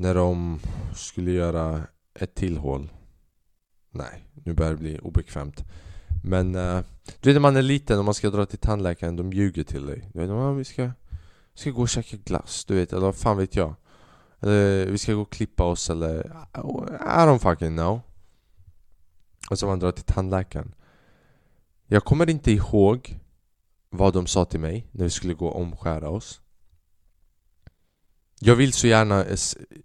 När 0.00 0.14
de 0.14 0.60
skulle 0.94 1.30
göra 1.30 1.82
ett 2.14 2.34
till 2.34 2.58
hål. 2.58 2.92
Nej, 3.90 4.24
nu 4.32 4.54
börjar 4.54 4.70
det 4.70 4.78
bli 4.78 4.98
obekvämt. 4.98 5.64
Men 6.24 6.54
uh, 6.54 6.80
du 7.20 7.28
vet 7.28 7.34
när 7.34 7.40
man 7.40 7.56
är 7.56 7.62
liten 7.62 7.98
och 7.98 8.04
man 8.04 8.14
ska 8.14 8.30
dra 8.30 8.46
till 8.46 8.58
tandläkaren, 8.58 9.16
de 9.16 9.32
ljuger 9.32 9.64
till 9.64 9.86
dig. 9.86 10.10
Du 10.12 10.20
vet, 10.20 10.30
oh, 10.30 10.52
vi 10.52 10.64
ska, 10.64 10.82
vi 11.52 11.60
ska 11.60 11.70
gå 11.70 11.82
och 11.82 11.88
käka 11.88 12.16
glass, 12.16 12.64
du 12.64 12.74
vet, 12.74 12.92
eller 12.92 13.06
vad 13.06 13.16
fan 13.16 13.36
vet 13.36 13.56
jag. 13.56 13.74
Eller 14.40 14.86
vi 14.86 14.98
ska 14.98 15.14
gå 15.14 15.22
och 15.22 15.32
klippa 15.32 15.64
oss 15.64 15.90
eller... 15.90 16.20
I 16.54 17.24
don't 17.26 17.38
fucking 17.38 17.76
know. 17.76 18.00
Och 19.50 19.58
så 19.58 19.66
man 19.66 19.78
drar 19.78 19.92
till 19.92 20.04
tandläkaren. 20.04 20.74
Jag 21.86 22.04
kommer 22.04 22.30
inte 22.30 22.52
ihåg 22.52 23.20
vad 23.90 24.12
de 24.12 24.26
sa 24.26 24.44
till 24.44 24.60
mig 24.60 24.86
när 24.92 25.04
vi 25.04 25.10
skulle 25.10 25.34
gå 25.34 25.46
och 25.46 25.60
omskära 25.60 26.08
oss. 26.08 26.40
Jag 28.40 28.56
vill 28.56 28.72
så 28.72 28.86
gärna, 28.86 29.24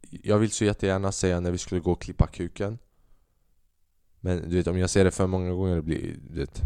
jag 0.10 0.40
vill 0.40 0.52
så 0.52 0.66
jättegärna 0.66 1.12
säga 1.12 1.40
när 1.40 1.52
vi 1.52 1.58
skulle 1.58 1.82
gå 1.82 1.92
och 1.92 2.02
klippa 2.02 2.28
kuken. 2.28 2.78
Men 4.20 4.50
du 4.50 4.56
vet 4.56 4.68
om 4.68 4.78
jag 4.78 4.90
säger 4.90 5.06
det 5.06 5.12
för 5.12 5.28
många 5.28 5.52
gånger 5.52 5.76
det 5.76 5.82
blir 5.82 6.16
du 6.30 6.40
vet. 6.40 6.62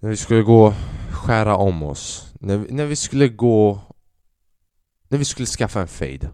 När 0.00 0.10
vi 0.10 0.16
skulle 0.16 0.42
gå 0.42 0.66
och 0.66 0.74
skära 1.10 1.56
om 1.56 1.82
oss. 1.82 2.32
När 2.40 2.56
vi, 2.56 2.72
när 2.72 2.86
vi 2.86 2.96
skulle 2.96 3.28
gå... 3.28 3.80
När 5.08 5.18
vi 5.18 5.24
skulle 5.24 5.46
skaffa 5.46 5.80
en 5.80 5.88
fade. 5.88 6.30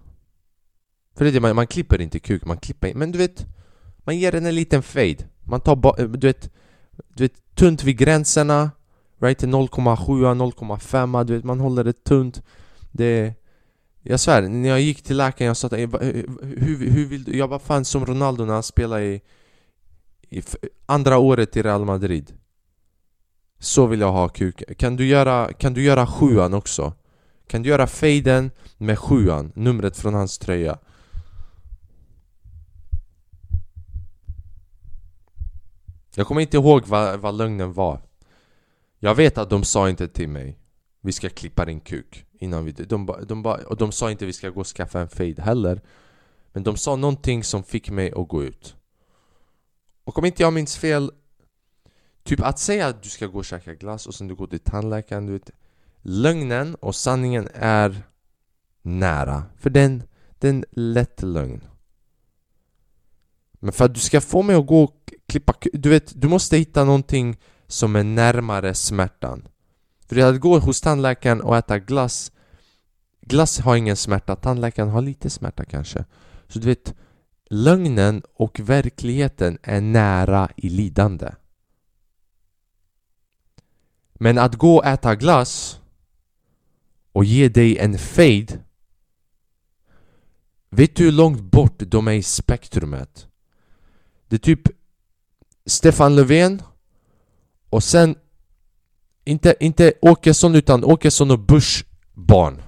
För 1.14 1.24
det 1.24 1.30
är 1.30 1.32
det, 1.32 1.40
man, 1.40 1.56
man 1.56 1.66
klipper 1.66 2.00
inte 2.00 2.18
kuk, 2.18 2.44
man 2.44 2.58
klipper 2.58 2.94
Men 2.94 3.12
du 3.12 3.18
vet... 3.18 3.46
Man 3.98 4.18
ger 4.18 4.32
den 4.32 4.46
en 4.46 4.54
liten 4.54 4.82
fade. 4.82 5.16
Man 5.44 5.60
tar 5.60 5.76
ba, 5.76 5.94
eh, 5.98 6.08
du 6.08 6.26
vet... 6.26 6.50
Du 7.08 7.24
vet, 7.24 7.54
tunt 7.54 7.84
vid 7.84 7.98
gränserna. 7.98 8.70
Right? 9.20 9.42
0,7, 9.42 9.96
0,5. 10.34 11.24
Du 11.24 11.34
vet, 11.34 11.44
man 11.44 11.60
håller 11.60 11.84
det 11.84 12.04
tunt. 12.04 12.42
Det... 12.96 13.34
Jag 14.02 14.20
svär, 14.20 14.42
när 14.42 14.68
jag 14.68 14.80
gick 14.80 15.02
till 15.02 15.16
läkaren 15.16 15.46
jag 15.46 15.56
sa 15.56 15.66
att 15.66 15.72
eh, 15.72 15.80
eh, 15.80 15.88
hur, 16.42 16.90
hur 16.90 17.06
vill 17.06 17.24
du? 17.24 17.36
Jag 17.36 17.50
bara 17.50 17.58
fan 17.58 17.84
som 17.84 18.06
Ronaldo 18.06 18.44
när 18.44 18.54
han 18.54 18.62
spelade 18.62 19.04
i, 19.04 19.22
i 20.28 20.42
andra 20.86 21.18
året 21.18 21.56
i 21.56 21.62
Real 21.62 21.84
Madrid 21.84 22.32
Så 23.58 23.86
vill 23.86 24.00
jag 24.00 24.12
ha 24.12 24.28
kuken 24.28 24.74
Kan 24.74 24.96
du 24.96 25.06
göra, 25.06 25.52
kan 25.52 25.74
du 25.74 25.82
göra 25.82 26.06
sjuan 26.06 26.54
också? 26.54 26.92
Kan 27.46 27.62
du 27.62 27.68
göra 27.68 27.86
faden 27.86 28.50
med 28.76 28.98
sjuan, 28.98 29.52
numret 29.54 29.96
från 29.96 30.14
hans 30.14 30.38
tröja? 30.38 30.78
Jag 36.14 36.26
kommer 36.26 36.40
inte 36.40 36.56
ihåg 36.56 36.86
vad, 36.86 37.20
vad 37.20 37.34
lögnen 37.34 37.72
var 37.72 38.00
Jag 38.98 39.14
vet 39.14 39.38
att 39.38 39.50
de 39.50 39.64
sa 39.64 39.88
inte 39.88 40.08
till 40.08 40.28
mig 40.28 40.58
vi 41.06 41.12
ska 41.12 41.28
klippa 41.28 41.64
din 41.64 41.80
kuk 41.80 42.26
Innan 42.38 42.64
vi, 42.64 42.72
de, 42.72 42.84
de, 42.84 43.26
de, 43.26 43.46
och 43.46 43.76
de 43.76 43.92
sa 43.92 44.10
inte 44.10 44.26
vi 44.26 44.32
ska 44.32 44.50
gå 44.50 44.60
och 44.60 44.66
skaffa 44.66 45.00
en 45.00 45.08
fade 45.08 45.42
heller. 45.42 45.80
Men 46.52 46.62
de 46.62 46.76
sa 46.76 46.96
någonting 46.96 47.44
som 47.44 47.64
fick 47.64 47.90
mig 47.90 48.12
att 48.16 48.28
gå 48.28 48.44
ut. 48.44 48.76
Och 50.04 50.18
om 50.18 50.24
inte 50.24 50.42
jag 50.42 50.52
minns 50.52 50.76
fel 50.76 51.10
Typ 52.24 52.40
att 52.40 52.58
säga 52.58 52.86
att 52.86 53.02
du 53.02 53.08
ska 53.08 53.26
gå 53.26 53.38
och 53.38 53.44
käka 53.44 53.74
glass 53.74 54.06
och 54.06 54.14
sen 54.14 54.28
du 54.28 54.34
går 54.34 54.46
till 54.46 54.58
tandläkaren 54.60 55.26
du 55.26 55.32
vet, 55.32 55.50
Lögnen 56.02 56.74
och 56.74 56.94
sanningen 56.94 57.48
är 57.54 58.02
nära. 58.82 59.44
För 59.58 59.70
den, 59.70 60.02
den 60.38 60.64
lätt 60.70 61.22
lögn. 61.22 61.64
Men 63.52 63.72
för 63.72 63.84
att 63.84 63.94
du 63.94 64.00
ska 64.00 64.20
få 64.20 64.42
mig 64.42 64.56
att 64.56 64.66
gå 64.66 64.82
och 64.82 65.12
klippa 65.26 65.54
Du 65.72 65.88
vet, 65.88 66.20
du 66.20 66.28
måste 66.28 66.56
hitta 66.56 66.84
någonting 66.84 67.40
som 67.66 67.96
är 67.96 68.04
närmare 68.04 68.74
smärtan 68.74 69.48
för 70.06 70.16
att 70.16 70.40
gå 70.40 70.58
hos 70.58 70.80
tandläkaren 70.80 71.40
och 71.40 71.56
äta 71.56 71.78
glass 71.78 72.32
Glass 73.20 73.58
har 73.58 73.76
ingen 73.76 73.96
smärta, 73.96 74.36
tandläkaren 74.36 74.88
har 74.88 75.02
lite 75.02 75.30
smärta 75.30 75.64
kanske 75.64 76.04
Så 76.48 76.58
du 76.58 76.66
vet 76.66 76.94
Lögnen 77.50 78.22
och 78.34 78.60
verkligheten 78.60 79.58
är 79.62 79.80
nära 79.80 80.48
i 80.56 80.68
lidande 80.68 81.30
Men 84.14 84.38
att 84.38 84.54
gå 84.54 84.76
och 84.76 84.86
äta 84.86 85.14
glass 85.14 85.80
och 87.12 87.24
ge 87.24 87.48
dig 87.48 87.78
en 87.78 87.98
fade 87.98 88.58
Vet 90.70 90.96
du 90.96 91.04
hur 91.04 91.12
långt 91.12 91.40
bort 91.40 91.74
de 91.78 92.08
är 92.08 92.12
i 92.12 92.22
spektrumet? 92.22 93.28
Det 94.28 94.36
är 94.36 94.40
typ 94.40 94.62
Stefan 95.66 96.16
Löfven 96.16 96.62
och 97.70 97.82
sen 97.82 98.16
inte, 99.26 99.54
inte 99.60 99.92
Åkesson 100.00 100.54
utan 100.54 100.84
Åkesson 100.84 101.30
och 101.30 101.38
Bush 101.38 101.84
barn. 102.14 102.62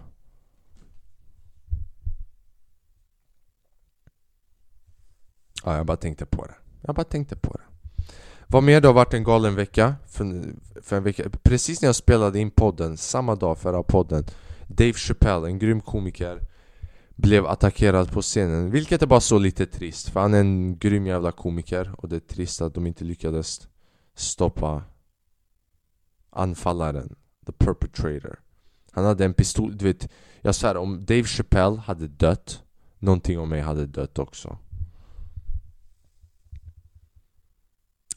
Ja, 5.64 5.76
jag 5.76 5.86
bara 5.86 5.96
tänkte 5.96 6.26
på 6.26 6.46
det. 6.46 6.54
Jag 6.82 6.94
bara 6.94 7.04
tänkte 7.04 7.36
på 7.36 7.52
det. 7.52 7.62
Vad 8.46 8.62
mer? 8.62 8.80
Det 8.80 8.88
har 8.88 8.94
varit 8.94 9.14
en 9.14 9.24
galen 9.24 9.54
vecka? 9.54 9.94
För, 10.06 10.44
för 10.82 10.96
en 10.96 11.02
vecka 11.02 11.30
Precis 11.42 11.82
när 11.82 11.88
jag 11.88 11.96
spelade 11.96 12.38
in 12.38 12.50
podden, 12.50 12.96
samma 12.96 13.34
dag 13.34 13.58
förra 13.58 13.82
podden 13.82 14.24
Dave 14.66 14.92
Chappelle, 14.92 15.46
en 15.46 15.58
grym 15.58 15.80
komiker 15.80 16.40
Blev 17.16 17.46
attackerad 17.46 18.12
på 18.12 18.22
scenen. 18.22 18.70
Vilket 18.70 19.02
är 19.02 19.06
bara 19.06 19.20
så 19.20 19.38
lite 19.38 19.66
trist 19.66 20.08
För 20.08 20.20
han 20.20 20.34
är 20.34 20.40
en 20.40 20.78
grym 20.78 21.06
jävla 21.06 21.32
komiker 21.32 21.94
Och 21.98 22.08
det 22.08 22.16
är 22.16 22.20
trist 22.20 22.60
att 22.60 22.74
de 22.74 22.86
inte 22.86 23.04
lyckades 23.04 23.68
stoppa 24.14 24.82
anfallaren, 26.38 27.16
the 27.46 27.52
perpetrator. 27.52 28.38
Han 28.92 29.04
hade 29.04 29.24
en 29.24 29.34
pistol, 29.34 29.76
du 29.76 29.84
vet 29.84 30.08
Jag 30.40 30.54
svär, 30.54 30.76
om 30.76 31.04
Dave 31.04 31.24
Chappelle 31.24 31.76
hade 31.76 32.08
dött 32.08 32.62
Någonting 32.98 33.38
om 33.38 33.48
mig 33.48 33.60
hade 33.60 33.86
dött 33.86 34.18
också. 34.18 34.58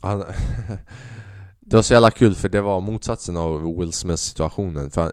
Han, 0.02 0.20
Det 1.60 1.76
var 1.76 1.84
så 1.84 1.94
jävla 1.94 2.12
kul 2.12 2.36
för 2.36 2.50
det 2.50 2.62
var 2.62 2.82
motsatsen 2.82 3.38
av 3.38 3.78
Will 3.78 3.94
Smith 3.94 4.22
situationen 4.22 4.92
För, 4.92 5.12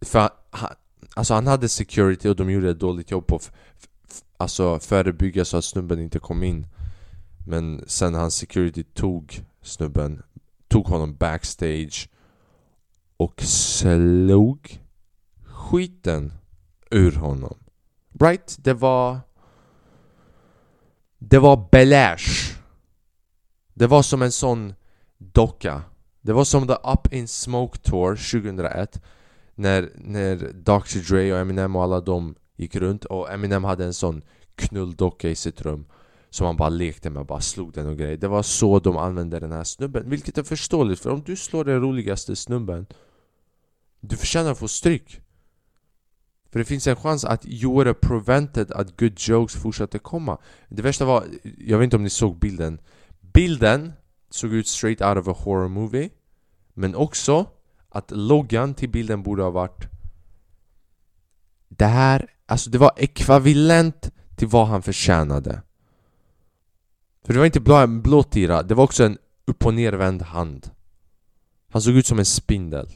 för 0.00 0.30
han, 0.50 0.70
alltså 1.14 1.34
han 1.34 1.46
hade 1.46 1.68
security 1.68 2.28
och 2.28 2.36
de 2.36 2.50
gjorde 2.50 2.70
ett 2.70 2.80
dåligt 2.80 3.10
jobb 3.10 3.26
på 3.26 3.40
Alltså 4.36 4.78
förebygga 4.78 5.44
så 5.44 5.56
att 5.56 5.64
snubben 5.64 6.00
inte 6.00 6.18
kom 6.18 6.42
in. 6.42 6.66
Men 7.46 7.84
sen 7.86 8.14
hans 8.14 8.34
security 8.34 8.82
tog 8.82 9.44
snubben 9.62 10.22
Tog 10.68 10.86
honom 10.86 11.16
backstage 11.16 12.08
och 13.22 13.42
slog 13.42 14.80
skiten 15.44 16.32
ur 16.90 17.12
honom. 17.12 17.58
Right? 18.20 18.56
Det 18.58 18.74
var... 18.74 19.20
Det 21.18 21.38
var 21.38 21.68
Belash. 21.72 22.56
Det 23.74 23.86
var 23.86 24.02
som 24.02 24.22
en 24.22 24.32
sån 24.32 24.74
docka. 25.18 25.82
Det 26.20 26.32
var 26.32 26.44
som 26.44 26.66
The 26.66 26.72
Up 26.72 27.12
In 27.12 27.28
Smoke 27.28 27.78
Tour 27.78 28.16
2001 28.42 29.02
när, 29.54 29.90
när 29.94 30.36
Dr 30.52 31.10
Dre 31.10 31.32
och 31.32 31.38
Eminem 31.38 31.76
och 31.76 31.82
alla 31.82 32.00
de 32.00 32.34
gick 32.56 32.76
runt 32.76 33.04
och 33.04 33.32
Eminem 33.32 33.64
hade 33.64 33.84
en 33.84 33.94
sån 33.94 34.22
knulldocka 34.54 35.28
i 35.28 35.34
sitt 35.34 35.62
rum 35.62 35.86
som 36.30 36.46
han 36.46 36.56
bara 36.56 36.68
lekte 36.68 37.10
med, 37.10 37.26
bara 37.26 37.40
slog 37.40 37.72
den 37.72 37.86
och 37.86 37.96
grejer 37.96 38.16
Det 38.16 38.28
var 38.28 38.42
så 38.42 38.78
de 38.78 38.96
använde 38.96 39.40
den 39.40 39.52
här 39.52 39.64
snubben, 39.64 40.10
vilket 40.10 40.38
är 40.38 40.42
förståeligt 40.42 41.00
för 41.00 41.10
om 41.10 41.22
du 41.26 41.36
slår 41.36 41.64
den 41.64 41.80
roligaste 41.80 42.36
snubben 42.36 42.86
du 44.02 44.16
förtjänar 44.16 44.50
att 44.50 44.58
få 44.58 44.68
stryk. 44.68 45.20
För 46.50 46.58
det 46.58 46.64
finns 46.64 46.86
en 46.86 46.96
chans 46.96 47.24
att 47.24 47.46
you 47.46 47.78
were 47.78 47.94
prevented 47.94 48.72
att 48.72 48.96
good 49.00 49.12
jokes 49.16 49.54
fortsatte 49.54 49.98
komma. 49.98 50.38
Det 50.68 50.82
värsta 50.82 51.04
var, 51.04 51.24
jag 51.58 51.78
vet 51.78 51.84
inte 51.84 51.96
om 51.96 52.02
ni 52.02 52.10
såg 52.10 52.38
bilden. 52.38 52.80
Bilden 53.20 53.92
såg 54.30 54.52
ut 54.52 54.66
straight 54.66 55.00
out 55.00 55.18
of 55.18 55.28
a 55.28 55.40
horror 55.44 55.68
movie. 55.68 56.10
Men 56.74 56.94
också 56.94 57.46
att 57.88 58.10
loggan 58.10 58.74
till 58.74 58.90
bilden 58.90 59.22
borde 59.22 59.42
ha 59.42 59.50
varit 59.50 59.88
Det 61.68 61.86
här, 61.86 62.26
alltså 62.46 62.70
det 62.70 62.78
var 62.78 62.92
ekvivalent 62.96 64.10
till 64.36 64.48
vad 64.48 64.66
han 64.66 64.82
förtjänade. 64.82 65.62
För 67.24 67.32
det 67.32 67.38
var 67.38 67.46
inte 67.46 67.60
blå, 67.60 67.86
blåtira, 67.86 68.62
det 68.62 68.74
var 68.74 68.84
också 68.84 69.04
en 69.04 69.18
upp 69.44 69.66
och 69.66 69.74
nervänd 69.74 70.22
hand. 70.22 70.70
Han 71.70 71.82
såg 71.82 71.94
ut 71.94 72.06
som 72.06 72.18
en 72.18 72.24
spindel. 72.24 72.88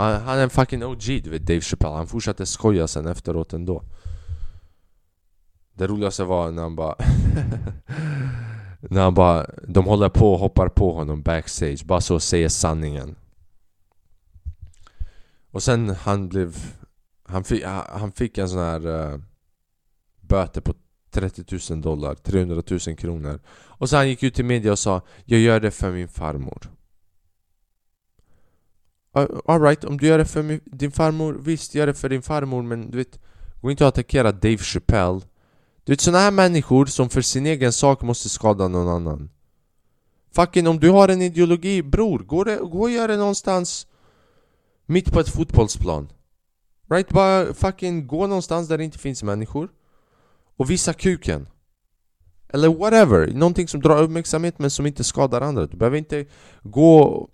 Han, 0.00 0.22
han 0.22 0.38
är 0.38 0.42
en 0.42 0.50
fucking 0.50 0.84
OG 0.84 1.02
du 1.24 1.30
vet 1.30 1.46
Dave 1.46 1.60
Chappelle, 1.60 1.94
han 1.94 2.06
fortsatte 2.06 2.46
skoja 2.46 2.88
sen 2.88 3.06
efteråt 3.06 3.52
ändå. 3.52 3.82
Det 5.72 5.86
roligaste 5.86 6.24
var 6.24 6.50
när 6.50 6.62
han 6.62 6.76
bara 6.76 6.94
När 8.80 9.02
han 9.02 9.14
bara, 9.14 9.46
de 9.68 9.84
håller 9.84 10.08
på 10.08 10.32
och 10.32 10.38
hoppar 10.38 10.68
på 10.68 10.92
honom 10.92 11.22
backstage, 11.22 11.84
bara 11.84 12.00
så 12.00 12.20
säger 12.20 12.48
sanningen. 12.48 13.16
Och 15.50 15.62
sen 15.62 15.90
han 15.90 16.28
blev 16.28 16.56
Han 17.24 17.44
fick, 17.44 17.64
han 17.88 18.12
fick 18.12 18.38
en 18.38 18.48
sån 18.48 18.58
här 18.58 18.86
uh, 18.86 19.20
Böter 20.20 20.60
på 20.60 20.74
30 21.10 21.72
000 21.72 21.82
dollar, 21.82 22.14
300 22.14 22.62
000 22.86 22.96
kronor. 22.96 23.40
Och 23.50 23.90
sen 23.90 23.96
han 23.96 24.08
gick 24.08 24.22
ut 24.22 24.34
till 24.34 24.44
media 24.44 24.72
och 24.72 24.78
sa 24.78 25.02
Jag 25.24 25.40
gör 25.40 25.60
det 25.60 25.70
för 25.70 25.92
min 25.92 26.08
farmor. 26.08 26.79
Alright, 29.44 29.84
om 29.84 29.96
du 29.96 30.06
gör 30.06 30.18
det 30.18 30.24
för 30.24 30.60
din 30.64 30.92
farmor, 30.92 31.32
visst 31.32 31.74
gör 31.74 31.86
det 31.86 31.94
för 31.94 32.08
din 32.08 32.22
farmor 32.22 32.62
men 32.62 32.90
du 32.90 32.98
vet 32.98 33.18
Gå 33.60 33.70
inte 33.70 33.84
och 33.84 33.88
attackera 33.88 34.32
Dave 34.32 34.58
Chappelle. 34.58 35.20
Du 35.84 35.92
vet 35.92 36.00
såna 36.00 36.18
här 36.18 36.30
människor 36.30 36.86
som 36.86 37.08
för 37.08 37.20
sin 37.20 37.46
egen 37.46 37.72
sak 37.72 38.02
måste 38.02 38.28
skada 38.28 38.68
någon 38.68 38.88
annan. 38.88 39.30
Fucking 40.32 40.66
om 40.66 40.80
du 40.80 40.90
har 40.90 41.08
en 41.08 41.22
ideologi, 41.22 41.82
bror, 41.82 42.18
gå, 42.18 42.44
det, 42.44 42.56
gå 42.56 42.80
och 42.80 42.90
gör 42.90 43.08
det 43.08 43.16
någonstans 43.16 43.86
Mitt 44.86 45.12
på 45.12 45.20
ett 45.20 45.28
fotbollsplan. 45.28 46.08
Right? 46.90 47.08
Bara 47.08 47.54
fucking 47.54 48.06
gå 48.06 48.26
någonstans 48.26 48.68
där 48.68 48.78
det 48.78 48.84
inte 48.84 48.98
finns 48.98 49.22
människor 49.22 49.68
Och 50.56 50.70
visa 50.70 50.92
kuken. 50.92 51.48
Eller 52.48 52.68
whatever, 52.68 53.26
någonting 53.26 53.68
som 53.68 53.80
drar 53.80 54.02
uppmärksamhet 54.02 54.58
men 54.58 54.70
som 54.70 54.86
inte 54.86 55.04
skadar 55.04 55.40
andra. 55.40 55.66
Du 55.66 55.76
behöver 55.76 55.98
inte 55.98 56.26
gå 56.62 57.28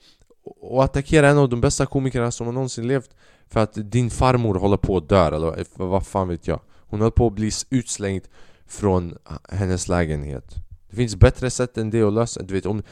och 0.46 0.84
attackera 0.84 1.28
en 1.28 1.38
av 1.38 1.48
de 1.48 1.60
bästa 1.60 1.86
komikerna 1.86 2.30
som 2.30 2.46
har 2.46 2.54
någonsin 2.54 2.88
levt 2.88 3.10
För 3.46 3.60
att 3.60 3.72
din 3.74 4.10
farmor 4.10 4.54
håller 4.54 4.76
på 4.76 4.96
att 4.96 5.08
dö 5.08 5.26
eller 5.26 5.64
vad 5.76 6.06
fan 6.06 6.28
vet 6.28 6.46
jag. 6.46 6.60
Hon 6.88 7.00
håller 7.00 7.10
på 7.10 7.26
att 7.26 7.32
bli 7.32 7.50
utslängd 7.70 8.22
från 8.66 9.18
hennes 9.48 9.88
lägenhet. 9.88 10.54
Det 10.90 10.96
finns 10.96 11.16
bättre 11.16 11.50
sätt 11.50 11.78
än 11.78 11.90
det 11.90 12.02
att 12.02 12.12
lösa 12.12 12.42
Du 12.42 12.54
vet 12.54 12.66
om 12.66 12.82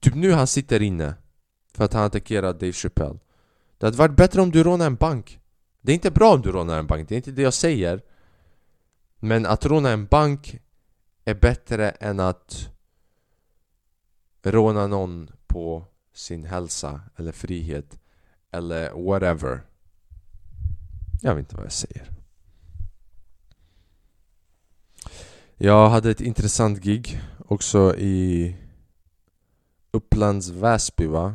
Typ 0.00 0.14
nu 0.14 0.32
han 0.32 0.46
sitter 0.46 0.82
inne 0.82 1.14
För 1.74 1.84
att 1.84 1.92
han 1.92 2.04
attackerar 2.04 2.52
Dave 2.52 2.72
Chappelle. 2.72 3.18
Det 3.78 3.86
hade 3.86 3.96
varit 3.96 4.16
bättre 4.16 4.42
om 4.42 4.50
du 4.50 4.62
rånade 4.62 4.86
en 4.86 4.96
bank. 4.96 5.40
Det 5.80 5.92
är 5.92 5.94
inte 5.94 6.10
bra 6.10 6.34
om 6.34 6.42
du 6.42 6.52
rånar 6.52 6.78
en 6.78 6.86
bank, 6.86 7.08
det 7.08 7.14
är 7.14 7.16
inte 7.16 7.30
det 7.30 7.42
jag 7.42 7.54
säger. 7.54 8.02
Men 9.18 9.46
att 9.46 9.66
råna 9.66 9.90
en 9.90 10.06
bank 10.06 10.60
är 11.24 11.34
bättre 11.34 11.90
än 11.90 12.20
att 12.20 12.68
råna 14.42 14.86
någon 14.86 15.30
på 15.46 15.84
sin 16.14 16.44
hälsa 16.44 17.00
eller 17.16 17.32
frihet 17.32 17.98
eller 18.50 18.92
whatever. 18.92 19.62
Jag 21.22 21.34
vet 21.34 21.42
inte 21.42 21.56
vad 21.56 21.64
jag 21.64 21.72
säger. 21.72 22.10
Jag 25.56 25.88
hade 25.88 26.10
ett 26.10 26.20
intressant 26.20 26.82
gig 26.82 27.20
också 27.46 27.96
i 27.96 28.56
Upplands 29.90 30.48
Väsby 30.48 31.06
va? 31.06 31.34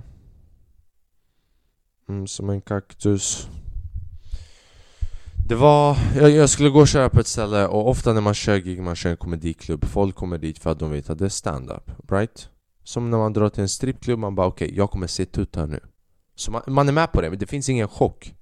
Mm, 2.09 2.27
som 2.27 2.49
en 2.49 2.61
kaktus. 2.61 3.47
Det 5.47 5.55
var, 5.55 5.97
jag, 6.15 6.29
jag, 6.31 6.49
skulle 6.49 6.69
gå 6.69 6.79
och 6.79 6.87
köra 6.87 7.09
på 7.09 7.19
ett 7.19 7.27
ställe 7.27 7.67
och 7.67 7.89
ofta 7.89 8.13
när 8.13 8.21
man 8.21 8.33
kör 8.33 8.57
gig, 8.57 8.81
man 8.81 8.95
kör 8.95 9.09
en 9.09 9.17
komediklubb 9.17 9.85
Folk 9.85 10.15
kommer 10.15 10.37
dit 10.37 10.59
för 10.59 10.71
att 10.71 10.79
de 10.79 10.91
vet 10.91 11.09
att 11.09 11.19
det 11.19 11.25
är 11.25 11.29
stand-up, 11.29 11.91
right? 12.11 12.49
Som 12.89 13.09
när 13.09 13.17
man 13.17 13.33
drar 13.33 13.49
till 13.49 13.61
en 13.61 13.69
strippklubb, 13.69 14.19
man 14.19 14.35
bara 14.35 14.47
okej, 14.47 14.65
okay, 14.65 14.77
jag 14.77 14.91
kommer 14.91 15.07
se 15.07 15.25
tuttar 15.25 15.67
nu 15.67 15.79
Så 16.35 16.51
man, 16.51 16.61
man, 16.67 16.87
är 16.87 16.93
med 16.93 17.11
på 17.11 17.21
det, 17.21 17.29
men 17.29 17.39
det 17.39 17.47
finns 17.47 17.69
ingen 17.69 17.87
chock 17.87 18.35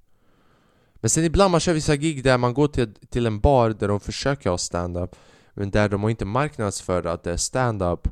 Men 0.95 1.09
sen 1.09 1.23
ibland 1.23 1.51
man 1.51 1.59
kör 1.59 1.73
vissa 1.73 1.95
gig 1.95 2.23
där 2.23 2.37
man 2.37 2.53
går 2.53 2.67
till, 2.67 2.93
till 3.09 3.25
en 3.25 3.39
bar 3.39 3.69
där 3.69 3.87
de 3.87 3.99
försöker 3.99 4.49
ha 4.49 4.57
stand-up 4.57 5.15
Men 5.53 5.71
där 5.71 5.89
de 5.89 6.03
har 6.03 6.09
inte 6.09 6.25
marknadsför 6.25 7.03
att 7.03 7.23
det 7.23 7.31
är 7.31 7.37
stand-up 7.37 8.07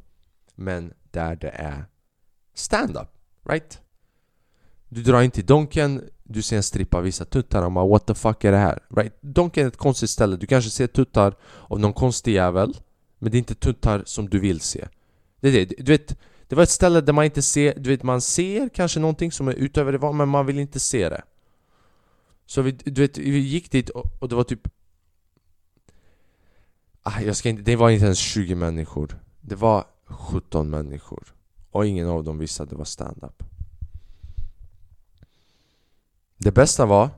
Men 0.55 0.93
där 1.11 1.35
det 1.35 1.49
är 1.49 1.85
stand-up, 2.53 3.09
right? 3.49 3.81
Du 4.89 5.03
drar 5.03 5.21
in 5.21 5.31
till 5.31 5.45
Donken, 5.45 6.03
du 6.23 6.41
ser 6.41 6.57
en 6.57 6.63
strippa 6.63 7.01
visa 7.01 7.25
tuttar 7.25 7.63
och 7.63 7.71
bara 7.71 7.87
what 7.87 8.07
the 8.07 8.15
fuck 8.15 8.43
är 8.43 8.51
det 8.51 8.57
här? 8.57 8.79
Right? 8.89 9.21
Donken 9.21 9.63
är 9.63 9.67
ett 9.67 9.77
konstigt 9.77 10.09
ställe, 10.09 10.35
du 10.35 10.47
kanske 10.47 10.71
ser 10.71 10.87
tuttar 10.87 11.35
av 11.69 11.79
någon 11.79 11.93
konstig 11.93 12.33
jävel 12.33 12.77
Men 13.19 13.31
det 13.31 13.37
är 13.37 13.39
inte 13.39 13.55
tuttar 13.55 14.03
som 14.05 14.29
du 14.29 14.39
vill 14.39 14.59
se 14.59 14.87
det 15.51 15.61
är 15.61 15.65
det, 15.65 15.75
du 15.77 15.91
vet 15.91 16.17
Det 16.47 16.55
var 16.55 16.63
ett 16.63 16.69
ställe 16.69 17.01
där 17.01 17.13
man 17.13 17.25
inte 17.25 17.41
ser, 17.41 17.73
du 17.77 17.89
vet 17.89 18.03
man 18.03 18.21
ser 18.21 18.69
kanske 18.69 18.99
någonting 18.99 19.31
som 19.31 19.47
är 19.47 19.53
utöver 19.53 19.91
det 19.91 19.97
vanliga 19.97 20.17
men 20.17 20.29
man 20.29 20.45
vill 20.45 20.59
inte 20.59 20.79
se 20.79 21.09
det. 21.09 21.21
Så 22.45 22.61
vi, 22.61 22.71
du 22.71 23.01
vet, 23.01 23.17
vi 23.17 23.39
gick 23.39 23.71
dit 23.71 23.89
och, 23.89 24.05
och 24.19 24.29
det 24.29 24.35
var 24.35 24.43
typ 24.43 24.67
ah, 27.03 27.21
jag 27.21 27.35
ska 27.35 27.49
inte, 27.49 27.61
Det 27.61 27.75
var 27.75 27.89
inte 27.89 28.05
ens 28.05 28.19
20 28.19 28.55
människor. 28.55 29.19
Det 29.41 29.55
var 29.55 29.85
17 30.05 30.69
människor. 30.69 31.33
Och 31.71 31.85
ingen 31.85 32.07
av 32.07 32.23
dem 32.23 32.37
visste 32.37 32.63
att 32.63 32.69
det 32.69 32.75
var 32.75 32.85
stand-up. 32.85 33.43
Det 36.37 36.51
bästa 36.51 36.85
var 36.85 37.09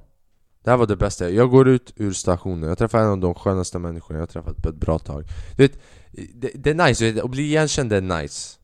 det 0.67 0.71
här 0.71 0.77
var 0.77 0.87
det 0.87 0.95
bästa, 0.95 1.29
jag 1.29 1.49
går 1.49 1.67
ut 1.67 1.93
ur 1.95 2.13
stationen, 2.13 2.69
jag 2.69 2.77
träffar 2.77 2.99
en 2.99 3.07
av 3.07 3.17
de 3.17 3.35
skönaste 3.35 3.79
människorna 3.79 4.19
jag 4.19 4.29
träffat 4.29 4.57
på 4.63 4.69
ett 4.69 4.75
bra 4.75 4.99
tag. 4.99 5.23
Du 5.55 5.63
vet, 5.63 5.79
det, 6.33 6.51
det 6.55 6.69
är 6.69 6.87
nice, 6.87 7.23
att 7.23 7.31
bli 7.31 7.43
igenkänd 7.43 7.93
är 7.93 8.01
nice. 8.01 8.59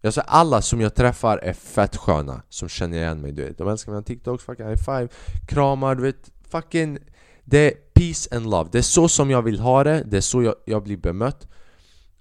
Jag 0.00 0.14
säger 0.14 0.28
alla 0.28 0.62
som 0.62 0.80
jag 0.80 0.94
träffar 0.94 1.38
är 1.38 1.52
fett 1.52 1.96
sköna, 1.96 2.42
som 2.48 2.68
känner 2.68 2.96
igen 2.96 3.20
mig. 3.20 3.32
Du 3.32 3.44
vet 3.44 3.58
De 3.58 3.68
älskar 3.68 3.92
mina 3.92 4.02
TikToks, 4.02 4.44
fucking 4.44 4.66
high 4.66 4.84
five, 4.84 5.08
kramar, 5.46 5.94
du 5.94 6.02
vet 6.02 6.30
Fucking 6.48 6.98
Det 7.44 7.58
är 7.58 7.70
peace 7.94 8.36
and 8.36 8.50
love, 8.50 8.68
det 8.72 8.78
är 8.78 8.82
så 8.82 9.08
som 9.08 9.30
jag 9.30 9.42
vill 9.42 9.60
ha 9.60 9.84
det, 9.84 10.02
det 10.06 10.16
är 10.16 10.20
så 10.20 10.42
jag, 10.42 10.54
jag 10.64 10.82
blir 10.82 10.96
bemött. 10.96 11.48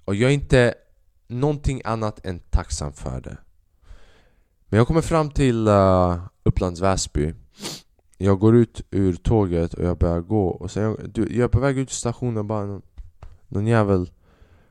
Och 0.05 0.15
jag 0.15 0.29
är 0.29 0.33
inte 0.33 0.73
någonting 1.27 1.81
annat 1.85 2.25
än 2.25 2.39
tacksam 2.39 2.93
för 2.93 3.21
det. 3.21 3.37
Men 4.65 4.77
jag 4.77 4.87
kommer 4.87 5.01
fram 5.01 5.31
till 5.31 5.67
uh, 5.67 6.25
Upplands 6.43 6.81
Väsby. 6.81 7.33
Jag 8.17 8.39
går 8.39 8.55
ut 8.55 8.81
ur 8.91 9.15
tåget 9.15 9.73
och 9.73 9.83
jag 9.83 9.97
börjar 9.97 10.21
gå 10.21 10.47
och 10.47 10.71
sen 10.71 10.83
jag, 10.83 11.09
du, 11.09 11.21
jag 11.21 11.43
är 11.43 11.47
på 11.47 11.59
väg 11.59 11.77
ut 11.77 11.87
till 11.87 11.97
stationen 11.97 12.37
och 12.37 12.45
bara 12.45 12.65
någon, 12.65 12.81
någon 13.47 13.67
jävel 13.67 14.11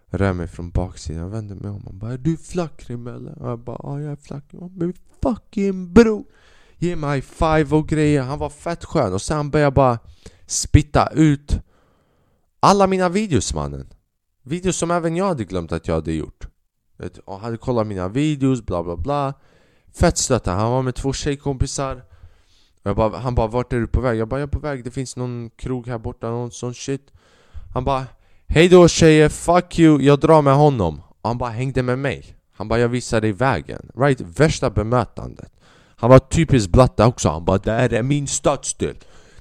rör 0.07 0.33
mig 0.33 0.49
från 0.49 0.71
baksidan, 0.71 1.23
jag 1.23 1.29
vänder 1.29 1.55
mig 1.55 1.71
om 1.71 1.87
och 1.87 1.95
bara 1.95 2.13
'Är 2.13 2.19
du 2.19 2.37
flackrim 2.37 3.07
eller?' 3.07 3.43
Och 3.43 3.49
jag 3.49 3.59
bara 3.59 3.81
'Ja 3.83 4.01
jag 4.01 4.13
är 4.13 4.17
flackrim' 4.17 4.71
Men 4.75 4.95
fucking 5.23 5.93
bro! 5.93 6.27
Ge 6.79 6.97
mig 6.97 7.23
five 7.23 7.77
och 7.77 7.89
grejer, 7.89 8.23
han 8.23 8.39
var 8.39 8.51
fett 8.51 8.85
skön 8.85 9.13
och 9.13 9.23
sen 9.23 9.51
började 9.51 9.67
jag 9.67 9.75
bara 9.75 9.99
spitta 10.47 11.09
ut 11.15 11.61
alla 12.61 12.87
mina 12.87 13.09
videos 13.09 13.55
mannen. 13.55 13.87
Videos 14.43 14.77
som 14.77 14.91
även 14.91 15.17
jag 15.17 15.27
hade 15.27 15.45
glömt 15.45 15.73
att 15.73 15.89
jag 15.89 15.95
hade 15.95 16.13
gjort. 16.13 16.49
Och 17.25 17.41
hade 17.41 17.57
kollat 17.57 17.87
mina 17.87 18.09
videos, 18.09 18.67
bla 18.67 18.83
bla 18.83 18.97
bla. 18.97 19.35
Fett 19.93 20.19
stötta, 20.19 20.53
han 20.53 20.71
var 20.71 20.83
med 20.83 20.95
två 20.95 21.13
tjejkompisar 21.13 22.03
jag 22.88 22.97
bara, 22.97 23.18
Han 23.18 23.35
bara 23.35 23.47
'Vart 23.47 23.73
är 23.73 23.81
du 23.81 23.87
på 23.87 24.01
väg?' 24.01 24.18
Jag 24.18 24.29
bara 24.29 24.40
'Jag 24.40 24.47
är 24.47 24.51
på 24.51 24.59
väg, 24.59 24.85
det 24.85 24.90
finns 24.90 25.16
någon 25.16 25.51
krog 25.57 25.87
här 25.87 25.99
borta, 25.99 26.31
någon 26.31 26.51
sån 26.51 26.73
shit' 26.73 27.12
Han 27.75 27.85
bara 27.85 28.07
Hej 28.47 28.68
då 28.68 28.88
tjejer, 28.88 29.29
fuck 29.29 29.79
you, 29.79 30.03
jag 30.03 30.20
drar 30.20 30.42
med 30.42 30.55
honom. 30.55 31.03
Och 31.23 31.29
Han 31.29 31.38
bara 31.38 31.51
hängde 31.51 31.83
med 31.83 31.99
mig. 31.99 32.37
Han 32.53 32.68
bara 32.68 32.79
jag 32.79 32.88
visar 32.88 33.20
dig 33.20 33.33
vägen. 33.33 33.90
Right, 33.97 34.20
värsta 34.20 34.70
bemötandet. 34.70 35.53
Han 35.97 36.11
var 36.11 36.18
typiskt 36.18 36.73
blatta 36.73 37.07
också, 37.07 37.29
han 37.29 37.44
bara 37.44 37.59
det 37.59 37.73
här 37.73 37.92
är 37.92 38.03
min 38.03 38.27
stadsdel. 38.27 38.97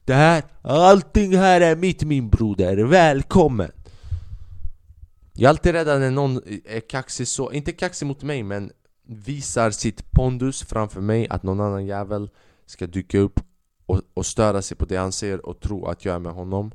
Det 0.06 0.14
här, 0.14 0.44
allting 0.62 1.38
här 1.38 1.62
är 1.62 1.76
mitt 1.76 2.04
min 2.04 2.30
broder, 2.30 2.78
välkommen. 2.78 3.72
Jag 5.34 5.46
är 5.46 5.50
alltid 5.50 5.72
rädd 5.72 5.88
när 5.88 6.12
någon 6.12 6.42
är 6.66 6.80
kaxig 6.80 7.28
så, 7.28 7.52
inte 7.52 7.72
kaxig 7.72 8.06
mot 8.06 8.24
mig 8.24 8.44
men 8.44 8.72
Visar 9.06 9.72
sitt 9.72 10.12
pondus 10.12 10.64
framför 10.64 11.02
mig 11.02 11.28
att 11.30 11.44
någon 11.44 11.60
annan 11.60 11.86
jävel 11.86 12.30
ska 12.66 12.88
dyka 12.88 13.20
upp 13.20 13.40
och, 13.86 14.02
och 14.14 14.26
störa 14.26 14.62
sig 14.62 14.78
på 14.78 14.86
det 14.86 14.96
han 14.96 15.12
ser 15.12 15.46
och 15.46 15.60
tro 15.60 15.86
att 15.86 16.06
jag 16.06 16.16
är 16.16 16.20
med 16.20 16.34
honom. 16.34 16.72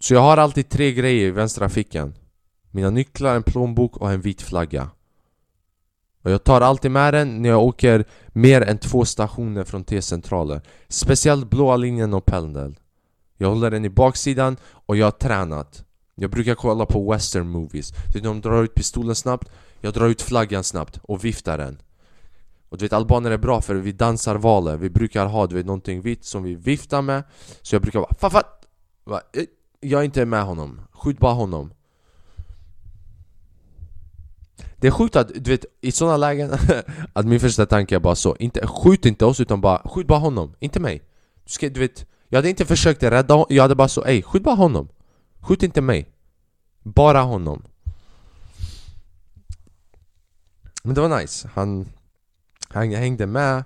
Så 0.00 0.14
jag 0.14 0.20
har 0.20 0.36
alltid 0.36 0.68
tre 0.68 0.92
grejer 0.92 1.26
i 1.26 1.30
vänstra 1.30 1.68
fickan. 1.68 2.14
Mina 2.70 2.90
nycklar, 2.90 3.36
en 3.36 3.42
plånbok 3.42 3.96
och 3.96 4.12
en 4.12 4.20
vit 4.20 4.42
flagga. 4.42 4.90
Och 6.22 6.30
jag 6.30 6.44
tar 6.44 6.60
alltid 6.60 6.90
med 6.90 7.14
den 7.14 7.42
när 7.42 7.48
jag 7.48 7.62
åker 7.62 8.04
mer 8.28 8.60
än 8.60 8.78
två 8.78 9.04
stationer 9.04 9.64
från 9.64 9.84
T-centraler 9.84 10.60
Speciellt 10.88 11.50
blåa 11.50 11.76
linjen 11.76 12.14
och 12.14 12.24
pendel 12.24 12.78
Jag 13.36 13.48
håller 13.48 13.70
den 13.70 13.84
i 13.84 13.90
baksidan 13.90 14.56
och 14.64 14.96
jag 14.96 15.06
har 15.06 15.10
tränat. 15.10 15.84
Jag 16.14 16.30
brukar 16.30 16.54
kolla 16.54 16.86
på 16.86 17.12
western 17.12 17.48
movies. 17.48 17.92
De 18.22 18.40
drar 18.40 18.62
ut 18.62 18.74
pistolen 18.74 19.14
snabbt? 19.14 19.50
Jag 19.80 19.94
drar 19.94 20.08
ut 20.08 20.22
flaggan 20.22 20.64
snabbt 20.64 21.00
och 21.02 21.24
viftar 21.24 21.58
den. 21.58 21.78
Och 22.72 22.78
du 22.78 22.84
vet 22.84 22.92
albaner 22.92 23.30
är 23.30 23.38
bra 23.38 23.60
för 23.60 23.74
vi 23.74 23.92
dansar 23.92 24.36
valet 24.36 24.80
Vi 24.80 24.90
brukar 24.90 25.26
ha 25.26 25.46
du 25.46 25.54
vet 25.54 25.66
någonting 25.66 26.00
vitt 26.00 26.24
som 26.24 26.42
vi 26.42 26.54
viftar 26.54 27.02
med. 27.02 27.22
Så 27.62 27.74
jag 27.74 27.82
brukar 27.82 28.00
bara 28.00 28.14
'Fafat!' 28.14 28.66
Eh, 29.32 29.44
jag 29.80 30.00
är 30.00 30.04
inte 30.04 30.24
med 30.24 30.44
honom, 30.44 30.80
skjut 30.92 31.18
bara 31.18 31.32
honom. 31.32 31.72
Det 34.76 34.86
är 34.86 34.90
sjukt 34.90 35.16
att, 35.16 35.28
du 35.34 35.50
vet, 35.50 35.64
i 35.80 35.92
sådana 35.92 36.16
lägen 36.16 36.50
Att 37.12 37.26
min 37.26 37.40
första 37.40 37.66
tanke 37.66 37.94
är 37.94 38.00
bara 38.00 38.14
så, 38.14 38.36
inte, 38.36 38.66
skjut 38.66 39.06
inte 39.06 39.24
oss 39.24 39.40
utan 39.40 39.60
bara, 39.60 39.82
skjut 39.88 40.06
bara 40.06 40.18
honom, 40.18 40.54
inte 40.60 40.80
mig. 40.80 41.02
Du, 41.44 41.52
ska, 41.52 41.68
du 41.68 41.80
vet, 41.80 42.06
jag 42.28 42.38
hade 42.38 42.50
inte 42.50 42.66
försökt 42.66 43.02
rädda 43.02 43.34
honom, 43.34 43.46
jag 43.50 43.62
hade 43.62 43.74
bara 43.74 43.88
så, 43.88 44.04
ey, 44.04 44.22
skjut 44.22 44.42
bara 44.42 44.54
honom. 44.54 44.88
Skjut 45.40 45.62
inte 45.62 45.80
mig. 45.80 46.08
Bara 46.82 47.22
honom. 47.22 47.62
Men 50.82 50.94
det 50.94 51.00
var 51.00 51.20
nice, 51.20 51.50
han, 51.54 51.86
han 52.74 52.92
hängde 52.92 53.26
med. 53.26 53.64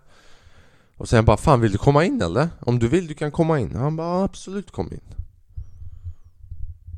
Och 0.97 1.09
sen 1.09 1.25
bara, 1.25 1.37
fan 1.37 1.61
vill 1.61 1.73
du 1.73 1.79
komma 1.79 2.05
in 2.05 2.23
eller? 2.23 2.49
Om 2.61 2.79
du 2.79 2.88
vill 2.88 3.07
du 3.07 3.14
kan 3.14 3.31
komma 3.33 3.61
in. 3.61 3.77
Han 3.77 3.97
bara, 3.97 4.25
absolut 4.25 4.71
kom 4.71 4.92
in. 4.92 5.01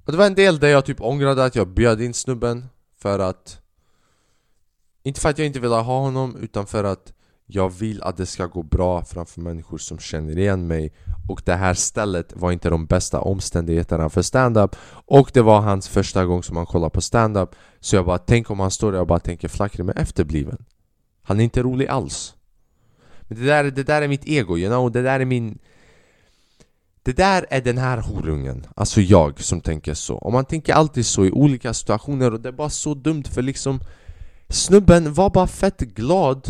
Och 0.04 0.12
det 0.12 0.18
var 0.18 0.26
en 0.26 0.34
del 0.34 0.58
där 0.58 0.68
jag 0.68 0.84
typ 0.84 1.00
ångrade 1.00 1.44
att 1.44 1.56
jag 1.56 1.68
bjöd 1.68 2.00
in 2.00 2.14
snubben 2.14 2.66
För 2.98 3.18
att 3.18 3.60
Inte 5.02 5.20
för 5.20 5.28
att 5.28 5.38
jag 5.38 5.46
inte 5.46 5.60
ville 5.60 5.74
ha 5.74 6.00
honom 6.00 6.36
utan 6.36 6.66
för 6.66 6.84
att 6.84 7.12
Jag 7.46 7.68
vill 7.68 8.02
att 8.02 8.16
det 8.16 8.26
ska 8.26 8.46
gå 8.46 8.62
bra 8.62 9.04
framför 9.04 9.40
människor 9.40 9.78
som 9.78 9.98
känner 9.98 10.38
igen 10.38 10.66
mig. 10.66 10.92
Och 11.28 11.42
det 11.44 11.54
här 11.54 11.74
stället 11.74 12.32
var 12.36 12.52
inte 12.52 12.70
de 12.70 12.86
bästa 12.86 13.20
omständigheterna 13.20 14.08
för 14.08 14.22
stand-up. 14.22 14.76
Och 15.06 15.30
det 15.34 15.42
var 15.42 15.60
hans 15.60 15.88
första 15.88 16.24
gång 16.24 16.42
som 16.42 16.56
han 16.56 16.66
kollade 16.66 16.90
på 16.90 17.00
stand-up. 17.00 17.54
Så 17.80 17.96
jag 17.96 18.06
bara, 18.06 18.18
tänk 18.18 18.50
om 18.50 18.60
han 18.60 18.70
står 18.70 18.92
där 18.92 19.00
och 19.00 19.06
bara 19.06 19.18
tänker 19.18 19.48
'Flackre 19.48 19.84
med 19.84 19.98
efterbliven. 19.98 20.64
Han 21.28 21.40
är 21.40 21.44
inte 21.44 21.62
rolig 21.62 21.86
alls. 21.86 22.34
Men 23.22 23.38
det 23.38 23.44
där, 23.44 23.64
det 23.64 23.82
där 23.82 24.02
är 24.02 24.08
mitt 24.08 24.28
ego, 24.28 24.58
you 24.58 24.68
know? 24.68 24.92
Det 24.92 25.02
där 25.02 25.20
är 25.20 25.24
min... 25.24 25.58
Det 27.02 27.12
där 27.12 27.46
är 27.50 27.60
den 27.60 27.78
här 27.78 27.98
horungen, 27.98 28.66
alltså 28.76 29.00
jag 29.00 29.40
som 29.40 29.60
tänker 29.60 29.94
så. 29.94 30.16
Och 30.16 30.32
man 30.32 30.44
tänker 30.44 30.74
alltid 30.74 31.06
så 31.06 31.24
i 31.24 31.30
olika 31.30 31.74
situationer 31.74 32.32
och 32.32 32.40
det 32.40 32.48
är 32.48 32.52
bara 32.52 32.70
så 32.70 32.94
dumt 32.94 33.24
för 33.24 33.42
liksom 33.42 33.80
Snubben 34.48 35.14
var 35.14 35.30
bara 35.30 35.46
fett 35.46 35.80
glad. 35.80 36.48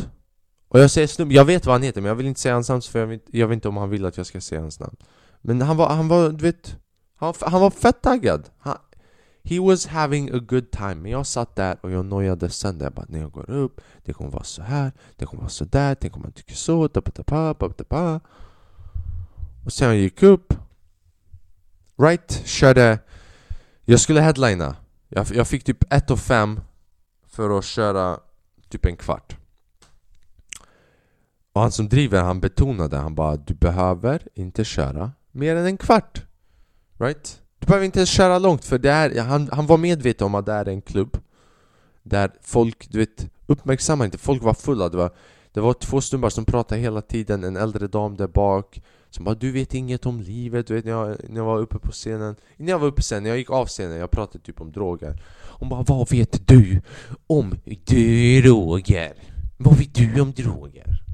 Och 0.69 0.81
jag 0.81 0.91
säger 0.91 1.07
snubben, 1.07 1.35
jag 1.35 1.45
vet 1.45 1.67
vad 1.67 1.75
han 1.75 1.83
heter 1.83 2.01
men 2.01 2.09
jag 2.09 2.17
vill 2.17 2.27
inte 2.27 2.41
säga 2.41 2.55
hans 2.55 2.69
namn 2.69 2.83
för 2.83 2.99
jag 2.99 3.07
vet, 3.07 3.25
jag 3.27 3.49
vet 3.49 3.55
inte 3.55 3.69
om 3.69 3.77
han 3.77 3.91
vill 3.91 4.05
att 4.05 4.17
jag 4.17 4.27
ska 4.27 4.41
säga 4.41 4.61
hans 4.61 4.81
namn. 4.81 4.97
Men 5.41 5.63
han 5.63 5.77
var, 5.77 5.89
han 5.89 6.09
var, 6.09 6.29
du 6.31 6.45
vet 6.45 6.77
Han, 7.17 7.35
han 7.41 7.61
var 7.61 7.71
fett 7.71 8.03
taggad. 8.03 8.51
Han, 8.59 8.77
He 9.43 9.59
was 9.59 9.87
having 9.87 10.35
a 10.35 10.39
good 10.39 10.71
time. 10.71 10.95
Men 10.95 11.11
jag 11.11 11.27
satt 11.27 11.57
där 11.57 11.79
och 11.81 11.91
jag 11.91 12.05
nojade 12.05 12.51
sen 12.51 12.79
där 12.79 12.91
bara 12.91 13.07
när 13.09 13.21
jag 13.21 13.33
går 13.33 13.51
upp 13.51 13.81
Det 14.05 14.13
kommer 14.13 14.31
vara 14.31 14.45
så 14.45 14.63
här 14.63 14.93
Det 15.17 15.27
kommer 15.27 15.43
vara 15.43 15.51
så 15.51 15.65
där 15.65 15.95
Tänk 15.95 16.17
om 16.17 16.23
han 16.23 16.33
tycker 16.33 16.55
så 16.55 16.89
Och 19.65 19.73
sen 19.73 19.89
jag 19.89 19.97
gick 19.97 20.23
upp 20.23 20.55
Right, 21.97 22.43
körde 22.45 22.99
Jag 23.85 24.01
skulle 24.01 24.21
headlina. 24.21 24.77
Jag, 25.09 25.27
jag 25.35 25.49
fick 25.49 25.65
typ 25.65 25.93
1 25.93 26.11
och 26.11 26.19
5 26.19 26.61
För 27.27 27.59
att 27.59 27.65
köra 27.65 28.21
typ 28.69 28.87
en 28.87 28.97
kvart. 28.97 29.37
Och 31.53 31.61
han 31.61 31.73
som 31.73 31.89
driver, 31.89 32.23
han 32.23 32.41
betonade, 32.41 32.97
han 32.97 33.15
bara 33.15 33.37
Du 33.37 33.55
behöver 33.55 34.23
inte 34.35 34.65
köra 34.65 35.13
mer 35.31 35.57
än 35.57 35.67
en 35.67 35.77
kvart. 35.77 36.23
Right? 36.99 37.43
Behöver 37.69 37.87
inte 37.87 37.99
ens 37.99 38.11
köra 38.11 38.39
långt 38.39 38.65
för 38.65 38.79
det 38.79 38.91
här, 38.91 39.21
han, 39.21 39.49
han 39.53 39.67
var 39.67 39.77
medveten 39.77 40.27
om 40.27 40.35
att 40.35 40.47
det 40.47 40.53
är 40.53 40.69
en 40.69 40.83
klubb 40.83 41.17
Där 42.03 42.31
folk, 42.43 42.91
du 42.91 42.99
vet, 42.99 43.27
uppmärksammar 43.47 44.05
inte, 44.05 44.19
folk 44.19 44.43
var 44.43 44.55
fulla. 44.55 44.89
Det 44.89 44.97
var, 44.97 45.11
det 45.53 45.61
var 45.61 45.73
två 45.73 46.01
snubbar 46.01 46.31
som 46.31 46.45
pratade 46.45 46.81
hela 46.81 47.01
tiden, 47.01 47.45
en 47.45 47.57
äldre 47.57 47.87
dam 47.87 48.17
där 48.17 48.27
bak 48.27 48.81
Som 49.11 49.25
bara 49.25 49.35
'Du 49.35 49.53
vet 49.53 49.75
inget 49.75 50.07
om 50.07 50.21
livet' 50.21 50.67
du 50.67 50.75
vet 50.75 50.85
när 50.85 50.93
jag, 50.93 51.17
när 51.29 51.37
jag 51.37 51.45
var 51.45 51.59
uppe 51.59 51.79
på 51.79 51.93
scenen 51.93 52.37
Innan 52.57 52.69
jag 52.69 52.79
var 52.79 52.87
uppe 52.87 52.97
på 52.97 53.03
scenen, 53.03 53.27
jag 53.27 53.39
gick 53.39 53.51
av 53.51 53.67
scenen, 53.67 53.97
jag 53.97 54.11
pratade 54.11 54.45
typ 54.45 54.61
om 54.61 54.73
droger. 54.73 55.23
Hon 55.59 55.69
bara 55.69 55.83
'Vad 55.83 56.11
vet 56.11 56.49
du 56.49 56.81
om 57.27 57.55
droger?' 57.87 59.15
Vad 59.57 59.79
vet 59.79 59.95
du 59.95 60.21
om 60.21 60.33
droger? 60.33 61.08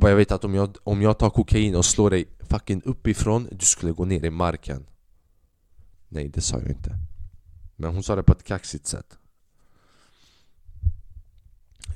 Bara 0.00 0.10
jag 0.10 0.16
vet 0.16 0.32
att 0.32 0.44
om 0.44 0.54
jag, 0.54 0.76
om 0.84 1.02
jag 1.02 1.18
tar 1.18 1.30
kokain 1.30 1.76
och 1.76 1.84
slår 1.84 2.10
dig 2.10 2.28
fucking 2.40 2.82
uppifrån, 2.84 3.48
du 3.52 3.64
skulle 3.64 3.92
gå 3.92 4.04
ner 4.04 4.24
i 4.24 4.30
marken. 4.30 4.86
Nej, 6.08 6.28
det 6.28 6.40
sa 6.40 6.58
jag 6.58 6.68
inte. 6.68 6.96
Men 7.76 7.94
hon 7.94 8.02
sa 8.02 8.16
det 8.16 8.22
på 8.22 8.32
ett 8.32 8.44
kaxigt 8.44 8.86
sätt. 8.86 9.18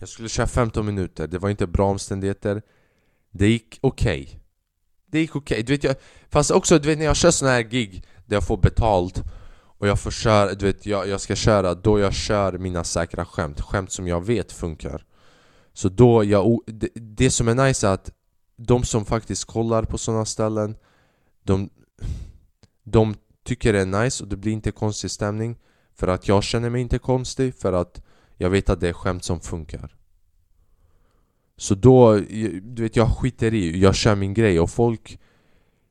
Jag 0.01 0.09
skulle 0.09 0.29
köra 0.29 0.47
15 0.47 0.87
minuter, 0.87 1.27
det 1.27 1.39
var 1.39 1.51
inte 1.51 1.67
bra 1.67 1.91
omständigheter. 1.91 2.63
Det 3.31 3.49
gick 3.49 3.79
okej. 3.81 4.23
Okay. 4.23 4.39
Det 5.07 5.21
gick 5.21 5.37
okej, 5.37 5.55
okay. 5.55 5.63
du 5.63 5.73
vet 5.73 5.85
jag 5.85 5.97
Fast 6.29 6.51
också, 6.51 6.79
du 6.79 6.89
vet 6.89 6.99
när 6.99 7.05
jag 7.05 7.17
kör 7.17 7.31
såna 7.31 7.51
här 7.51 7.63
gig 7.63 8.05
Där 8.27 8.37
jag 8.37 8.47
får 8.47 8.57
betalt 8.57 9.23
Och 9.79 9.89
jag 9.89 10.01
får 10.01 10.11
köra, 10.11 10.55
du 10.55 10.67
vet 10.67 10.87
jag, 10.87 11.09
jag 11.09 11.21
ska 11.21 11.35
köra 11.35 11.75
Då 11.75 11.99
jag 11.99 12.15
kör 12.15 12.59
mina 12.59 12.85
säkra 12.85 13.25
skämt. 13.25 13.61
Skämt 13.61 13.93
som 13.93 14.09
jag 14.09 14.27
vet 14.27 14.53
funkar 14.53 15.05
så 15.79 15.89
då, 15.89 16.25
jag, 16.25 16.61
det, 16.67 16.89
det 16.95 17.31
som 17.31 17.49
är 17.49 17.55
nice 17.55 17.89
är 17.89 17.93
att 17.93 18.11
de 18.57 18.85
som 18.85 19.05
faktiskt 19.05 19.45
kollar 19.45 19.83
på 19.83 19.99
sådana 19.99 20.25
ställen 20.25 20.77
de, 21.43 21.71
de 22.83 23.15
tycker 23.45 23.73
det 23.73 23.81
är 23.81 24.03
nice 24.03 24.25
och 24.25 24.29
det 24.29 24.37
blir 24.37 24.53
inte 24.53 24.71
konstig 24.71 25.11
stämning 25.11 25.57
För 25.95 26.09
att 26.09 26.29
jag 26.29 26.45
känner 26.45 26.71
mig 26.71 26.81
inte 26.81 26.99
konstig, 26.99 27.55
för 27.55 27.73
att 27.73 28.03
jag 28.37 28.51
vet 28.51 28.71
att 28.71 28.81
det 28.81 28.89
är 28.89 28.93
skämt 28.93 29.25
som 29.25 29.41
funkar. 29.41 29.97
Så 31.57 31.75
då, 31.75 32.15
du 32.63 32.83
vet 32.83 32.97
jag 32.97 33.17
skiter 33.17 33.55
i, 33.55 33.81
jag 33.81 33.95
kör 33.95 34.15
min 34.15 34.35
grej 34.35 34.61
och 34.61 34.71
folk 34.71 35.21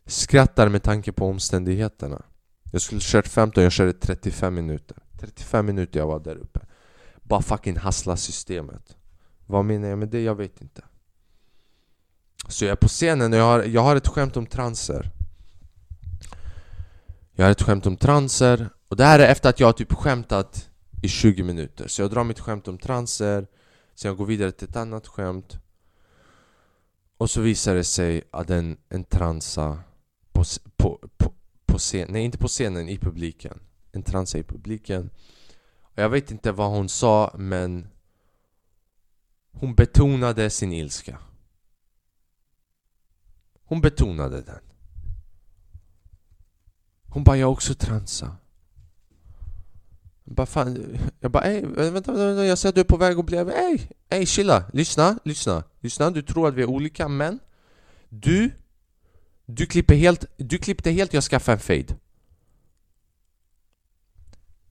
skrattar 0.05 0.69
med 0.69 0.83
tanke 0.83 1.11
på 1.11 1.25
omständigheterna. 1.25 2.25
Jag 2.71 2.81
skulle 2.81 3.01
kört 3.03 3.27
15, 3.27 3.63
jag 3.63 3.71
körde 3.71 3.93
35 3.93 4.55
minuter. 4.55 4.97
35 5.19 5.65
minuter 5.65 5.99
jag 5.99 6.07
var 6.07 6.19
där 6.19 6.35
uppe. 6.35 6.59
Bara 7.23 7.41
fucking 7.41 7.77
hassla 7.77 8.17
systemet 8.17 8.97
vad 9.47 9.65
menar 9.65 9.87
jag 9.87 9.99
med 9.99 10.09
det? 10.09 10.21
Jag 10.21 10.35
vet 10.35 10.61
inte. 10.61 10.83
Så 12.47 12.65
jag 12.65 12.71
är 12.71 12.75
på 12.75 12.87
scenen 12.87 13.33
och 13.33 13.39
jag 13.39 13.43
har, 13.43 13.63
jag 13.63 13.81
har 13.81 13.95
ett 13.95 14.07
skämt 14.07 14.37
om 14.37 14.45
transer. 14.45 15.11
Jag 17.31 17.45
har 17.45 17.51
ett 17.51 17.61
skämt 17.61 17.85
om 17.85 17.97
transer 17.97 18.69
Och 18.87 18.95
det 18.95 19.05
här 19.05 19.19
är 19.19 19.27
efter 19.27 19.49
att 19.49 19.59
jag 19.59 19.67
har 19.67 19.73
typ 19.73 19.93
skämtat 19.93 20.69
i 21.03 21.07
20 21.07 21.43
minuter. 21.43 21.87
Så 21.87 22.01
jag 22.01 22.11
drar 22.11 22.23
mitt 22.23 22.39
skämt 22.39 22.67
om 22.67 22.77
transer 22.77 23.47
Sen 23.95 24.09
jag 24.09 24.17
går 24.17 24.25
vidare 24.25 24.51
till 24.51 24.69
ett 24.69 24.75
annat 24.75 25.07
skämt 25.07 25.57
Och 27.17 27.29
så 27.29 27.41
visar 27.41 27.75
det 27.75 27.83
sig 27.83 28.23
att 28.31 28.49
en, 28.49 28.77
en 28.89 29.03
transa 29.03 29.79
på, 30.31 30.43
på, 30.77 30.99
på, 31.17 31.33
på 31.65 31.77
scenen, 31.77 32.13
nej 32.13 32.23
inte 32.23 32.37
på 32.37 32.47
scenen, 32.47 32.89
i 32.89 32.97
publiken. 32.97 33.59
En 33.91 34.03
transa 34.03 34.37
i 34.37 34.43
publiken. 34.43 35.09
Och 35.81 35.97
jag 36.03 36.09
vet 36.09 36.31
inte 36.31 36.51
vad 36.51 36.69
hon 36.69 36.89
sa 36.89 37.35
men 37.37 37.87
hon 39.59 39.75
betonade 39.75 40.49
sin 40.49 40.73
ilska. 40.73 41.17
Hon 43.63 43.81
betonade 43.81 44.41
den. 44.41 44.61
Hon 47.09 47.23
bara, 47.23 47.37
jag 47.37 47.51
också 47.51 47.73
transa. 47.73 48.37
Jag 50.23 50.35
bara, 50.35 50.45
fan, 50.45 50.97
jag 51.19 51.31
bara, 51.31 51.43
ey, 51.43 51.61
vänta, 51.61 51.91
vänta, 51.91 52.11
vänta, 52.11 52.45
jag 52.45 52.57
ser 52.57 52.69
att 52.69 52.75
du 52.75 52.81
är 52.81 52.85
på 52.85 52.97
väg 52.97 53.19
att 53.19 53.25
bli, 53.25 53.37
ey, 53.37 53.87
ey, 54.09 54.25
chilla, 54.25 54.65
lyssna, 54.73 55.19
lyssna, 55.23 55.63
lyssna, 55.79 56.11
du 56.11 56.21
tror 56.21 56.47
att 56.47 56.53
vi 56.53 56.61
är 56.61 56.69
olika, 56.69 57.07
men 57.07 57.39
du, 58.09 58.51
du 59.45 59.65
klipper 59.65 59.95
helt, 59.95 60.25
du 60.37 60.57
klippte 60.57 60.91
helt, 60.91 61.13
jag 61.13 61.23
skaffade 61.23 61.55
en 61.55 61.59
fade. 61.59 61.95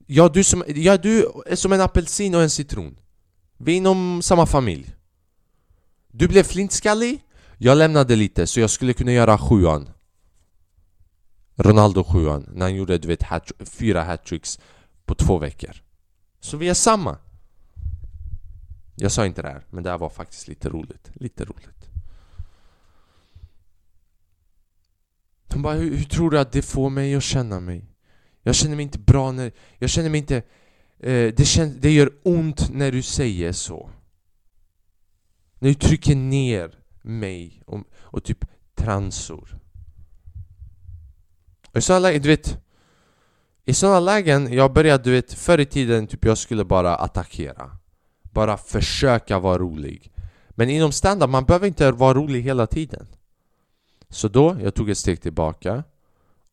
Ja, 0.06 0.28
du, 0.28 0.44
som, 0.44 0.64
ja, 0.66 0.96
du 0.96 1.26
är 1.46 1.56
som 1.56 1.72
en 1.72 1.80
apelsin 1.80 2.34
och 2.34 2.42
en 2.42 2.50
citron. 2.50 2.96
Vi 3.56 3.72
är 3.72 3.76
inom 3.76 4.22
samma 4.22 4.46
familj. 4.46 4.94
Du 6.08 6.28
blev 6.28 6.42
flintskallig 6.42 7.20
Jag 7.58 7.78
lämnade 7.78 8.16
lite 8.16 8.46
så 8.46 8.60
jag 8.60 8.70
skulle 8.70 8.92
kunna 8.92 9.12
göra 9.12 9.38
sjuan. 9.38 9.88
Ronaldo 11.56 12.04
sjuan 12.04 12.48
när 12.52 12.66
han 12.66 12.74
gjorde 12.74 12.98
du 12.98 13.08
vet 13.08 13.22
hat 13.22 13.52
fyra 13.60 14.02
hattricks 14.02 14.58
på 15.04 15.14
två 15.14 15.38
veckor. 15.38 15.82
Så 16.40 16.56
vi 16.56 16.68
är 16.68 16.74
samma. 16.74 17.18
Jag 18.94 19.12
sa 19.12 19.26
inte 19.26 19.42
det 19.42 19.48
här, 19.48 19.66
men 19.70 19.84
det 19.84 19.90
här 19.90 19.98
var 19.98 20.08
faktiskt 20.08 20.48
lite 20.48 20.68
roligt 20.68 21.10
Lite 21.14 21.44
roligt. 21.44 21.86
De 25.48 25.62
bara, 25.62 25.74
hur, 25.74 25.96
hur 25.96 26.04
tror 26.04 26.30
du 26.30 26.38
att 26.38 26.52
det 26.52 26.62
får 26.62 26.90
mig 26.90 27.14
att 27.14 27.22
känna 27.22 27.60
mig? 27.60 27.84
Jag 28.42 28.54
känner 28.54 28.76
mig 28.76 28.82
inte 28.82 28.98
bra 28.98 29.32
när... 29.32 29.52
Jag 29.78 29.90
känner 29.90 30.10
mig 30.10 30.18
inte 30.20 30.42
Eh, 31.00 31.34
det, 31.36 31.44
känns, 31.44 31.76
det 31.76 31.90
gör 31.90 32.10
ont 32.22 32.70
när 32.70 32.92
du 32.92 33.02
säger 33.02 33.52
så. 33.52 33.90
När 35.58 35.68
du 35.68 35.74
trycker 35.74 36.14
ner 36.14 36.74
mig 37.02 37.62
och, 37.66 37.80
och 37.94 38.24
typ 38.24 38.44
transor. 38.74 39.58
I 41.76 41.80
sådana 41.80 42.00
lägen, 42.00 42.22
du 42.22 42.28
vet 42.28 42.58
I 43.64 43.74
sådana 43.74 44.00
lägen, 44.00 44.52
jag 44.52 44.72
började 44.72 45.04
du 45.04 45.10
vet 45.10 45.32
förr 45.32 45.60
i 45.60 45.66
tiden 45.66 46.06
typ 46.06 46.24
jag 46.24 46.38
skulle 46.38 46.64
bara 46.64 46.96
attackera 46.96 47.70
Bara 48.22 48.56
försöka 48.56 49.38
vara 49.38 49.58
rolig 49.58 50.12
Men 50.48 50.70
inom 50.70 50.92
standard, 50.92 51.30
man 51.30 51.44
behöver 51.44 51.66
inte 51.66 51.90
vara 51.90 52.14
rolig 52.14 52.42
hela 52.42 52.66
tiden 52.66 53.06
Så 54.08 54.28
då, 54.28 54.56
jag 54.62 54.74
tog 54.74 54.90
ett 54.90 54.98
steg 54.98 55.22
tillbaka 55.22 55.74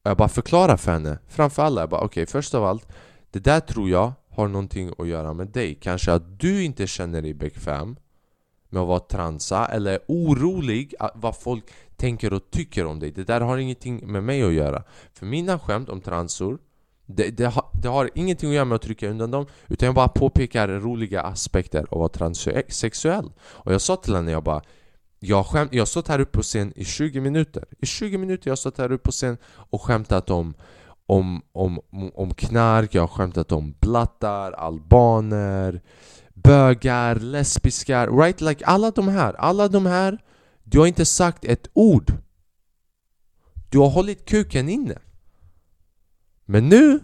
Och 0.04 0.10
jag 0.10 0.18
bara 0.18 0.30
förklarade 0.30 0.78
för 0.78 0.92
henne 0.92 1.20
Framför 1.28 1.64
alla, 1.64 1.82
jag 1.82 1.90
bara 1.90 2.02
okej 2.02 2.24
okay, 2.24 2.32
först 2.32 2.54
av 2.54 2.66
allt 2.66 2.88
Det 3.32 3.40
där 3.40 3.60
tror 3.60 3.90
jag 3.90 4.14
har 4.36 4.48
någonting 4.48 4.92
att 4.98 5.08
göra 5.08 5.34
med 5.34 5.48
dig. 5.48 5.76
Kanske 5.76 6.14
att 6.14 6.40
du 6.40 6.64
inte 6.64 6.88
känner 6.88 7.22
dig 7.22 7.34
bekväm 7.34 7.96
med 8.70 8.82
att 8.82 8.88
vara 8.88 9.00
transa 9.00 9.66
eller 9.66 10.00
orolig 10.08 10.94
vad 11.16 11.38
folk 11.38 11.64
tänker 11.96 12.34
och 12.34 12.52
tycker 12.52 12.86
om 12.86 13.00
dig. 13.00 13.12
Det 13.12 13.24
där 13.24 13.42
har 13.42 13.58
ingenting 13.58 14.12
med 14.12 14.24
mig 14.24 14.44
att 14.44 14.54
göra. 14.54 14.84
För 15.14 15.26
mina 15.26 15.60
skämt 15.60 15.90
om 15.90 16.02
transor 16.02 16.58
det, 17.06 17.30
det, 17.30 17.46
har, 17.46 17.66
det 17.82 17.88
har 17.88 18.10
ingenting 18.16 18.50
att 18.50 18.56
göra 18.56 18.66
med 18.66 18.76
att 18.76 18.82
trycka 18.82 19.10
undan 19.10 19.32
dem 19.32 19.46
Utan 19.68 19.86
jag 19.86 19.96
bara 19.96 20.08
påpekar 20.08 20.68
roliga 20.68 21.22
aspekter 21.22 21.80
av 21.80 21.86
att 21.86 21.92
vara 21.92 22.10
transsexuell. 22.10 23.32
Och 23.40 23.74
jag 23.74 23.82
sa 23.82 23.96
till 23.96 24.16
henne, 24.16 24.32
jag 24.32 24.44
bara 24.44 24.62
jag, 25.20 25.46
skämt, 25.46 25.74
jag 25.74 25.82
har 25.82 25.86
stått 25.86 26.08
här 26.08 26.20
uppe 26.20 26.32
på 26.32 26.42
scen 26.42 26.74
i 26.76 26.86
20 26.86 27.20
minuter. 27.20 27.66
I 27.80 27.86
20 27.86 28.18
minuter 28.18 28.48
jag 28.48 28.52
har 28.52 28.56
stått 28.56 28.78
här 28.78 28.92
uppe 28.92 29.04
på 29.04 29.12
scen 29.12 29.38
och 29.46 29.82
skämtat 29.82 30.30
om 30.30 30.54
om, 31.14 31.42
om, 31.52 31.80
om 32.14 32.34
knark, 32.34 32.96
jag 32.96 33.02
har 33.02 33.08
skämtat 33.08 33.52
om 33.52 33.76
blattar, 33.80 34.52
albaner 34.52 35.82
bögar, 36.34 37.16
lesbiska, 37.16 38.08
right? 38.08 38.42
Like 38.42 38.66
alla 38.66 38.92
de 38.92 39.08
här, 39.08 39.34
alla 39.34 39.68
de 39.68 39.86
här 39.86 40.18
Du 40.64 40.80
har 40.80 40.88
inte 40.88 41.06
sagt 41.06 41.46
ett 41.46 41.68
ord. 41.74 42.12
Du 43.70 43.80
har 43.80 43.90
hållit 43.90 44.26
kuken 44.26 44.70
inne. 44.70 44.98
Men 46.46 46.70
nu 46.70 47.00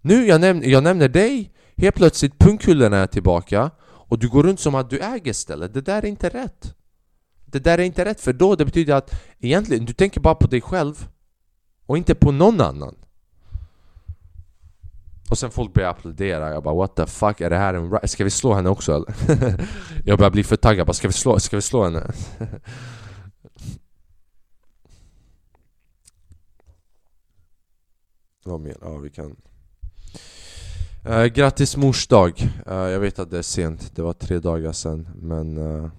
Nu, 0.00 0.26
jag, 0.26 0.40
näm 0.40 0.62
jag 0.64 0.82
nämner 0.82 1.08
dig. 1.08 1.52
Helt 1.76 1.94
plötsligt 1.94 2.38
pungkulorna 2.38 2.96
är 2.96 3.06
tillbaka 3.06 3.70
Och 4.08 4.18
du 4.18 4.28
går 4.28 4.42
runt 4.42 4.60
som 4.60 4.74
att 4.74 4.90
du 4.90 4.98
äger 4.98 5.32
stället. 5.32 5.74
Det 5.74 5.80
där 5.80 6.02
är 6.02 6.06
inte 6.06 6.28
rätt. 6.28 6.74
Det 7.44 7.58
där 7.58 7.78
är 7.78 7.82
inte 7.82 8.04
rätt 8.04 8.20
för 8.20 8.32
då 8.32 8.56
det 8.56 8.64
betyder 8.64 8.94
att 8.94 9.10
Egentligen, 9.38 9.84
du 9.84 9.92
tänker 9.92 10.20
bara 10.20 10.34
på 10.34 10.46
dig 10.46 10.60
själv 10.60 11.08
Och 11.86 11.96
inte 11.96 12.14
på 12.14 12.32
någon 12.32 12.60
annan 12.60 12.94
och 15.30 15.38
sen 15.38 15.50
folk 15.50 15.72
börjar 15.72 15.90
applådera, 15.90 16.50
jag 16.50 16.62
bara 16.62 16.74
what 16.74 16.96
the 16.96 17.06
fuck, 17.06 17.40
är 17.40 17.50
det 17.50 17.56
här 17.56 17.74
en 17.74 18.08
Ska 18.08 18.24
vi 18.24 18.30
slå 18.30 18.54
henne 18.54 18.68
också 18.70 18.94
eller? 18.94 19.14
jag 20.04 20.18
börjar 20.18 20.30
bli 20.30 20.44
för 20.44 20.56
taggad, 20.56 20.86
bara 20.86 20.92
ska 20.92 21.08
vi 21.08 21.14
slå, 21.14 21.38
ska 21.38 21.56
vi 21.56 21.62
slå 21.62 21.84
henne? 21.84 22.12
Vad 28.44 28.60
mer? 28.60 28.76
Ja 28.80 28.96
vi 28.96 29.10
kan 29.10 29.36
uh, 31.08 31.24
Grattis 31.24 31.76
mors 31.76 32.06
dag! 32.06 32.32
Uh, 32.66 32.72
eh, 32.72 32.90
jag 32.90 33.00
vet 33.00 33.18
att 33.18 33.30
det 33.30 33.38
är 33.38 33.42
sent, 33.42 33.96
det 33.96 34.02
var 34.02 34.12
tre 34.12 34.38
dagar 34.38 34.72
sen 34.72 35.08
men 35.14 35.58
uh, 35.58 35.90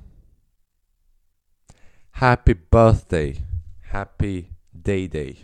Happy 2.12 2.56
birthday! 2.72 3.38
Happy 3.92 4.46
day 4.72 5.08
day! 5.08 5.40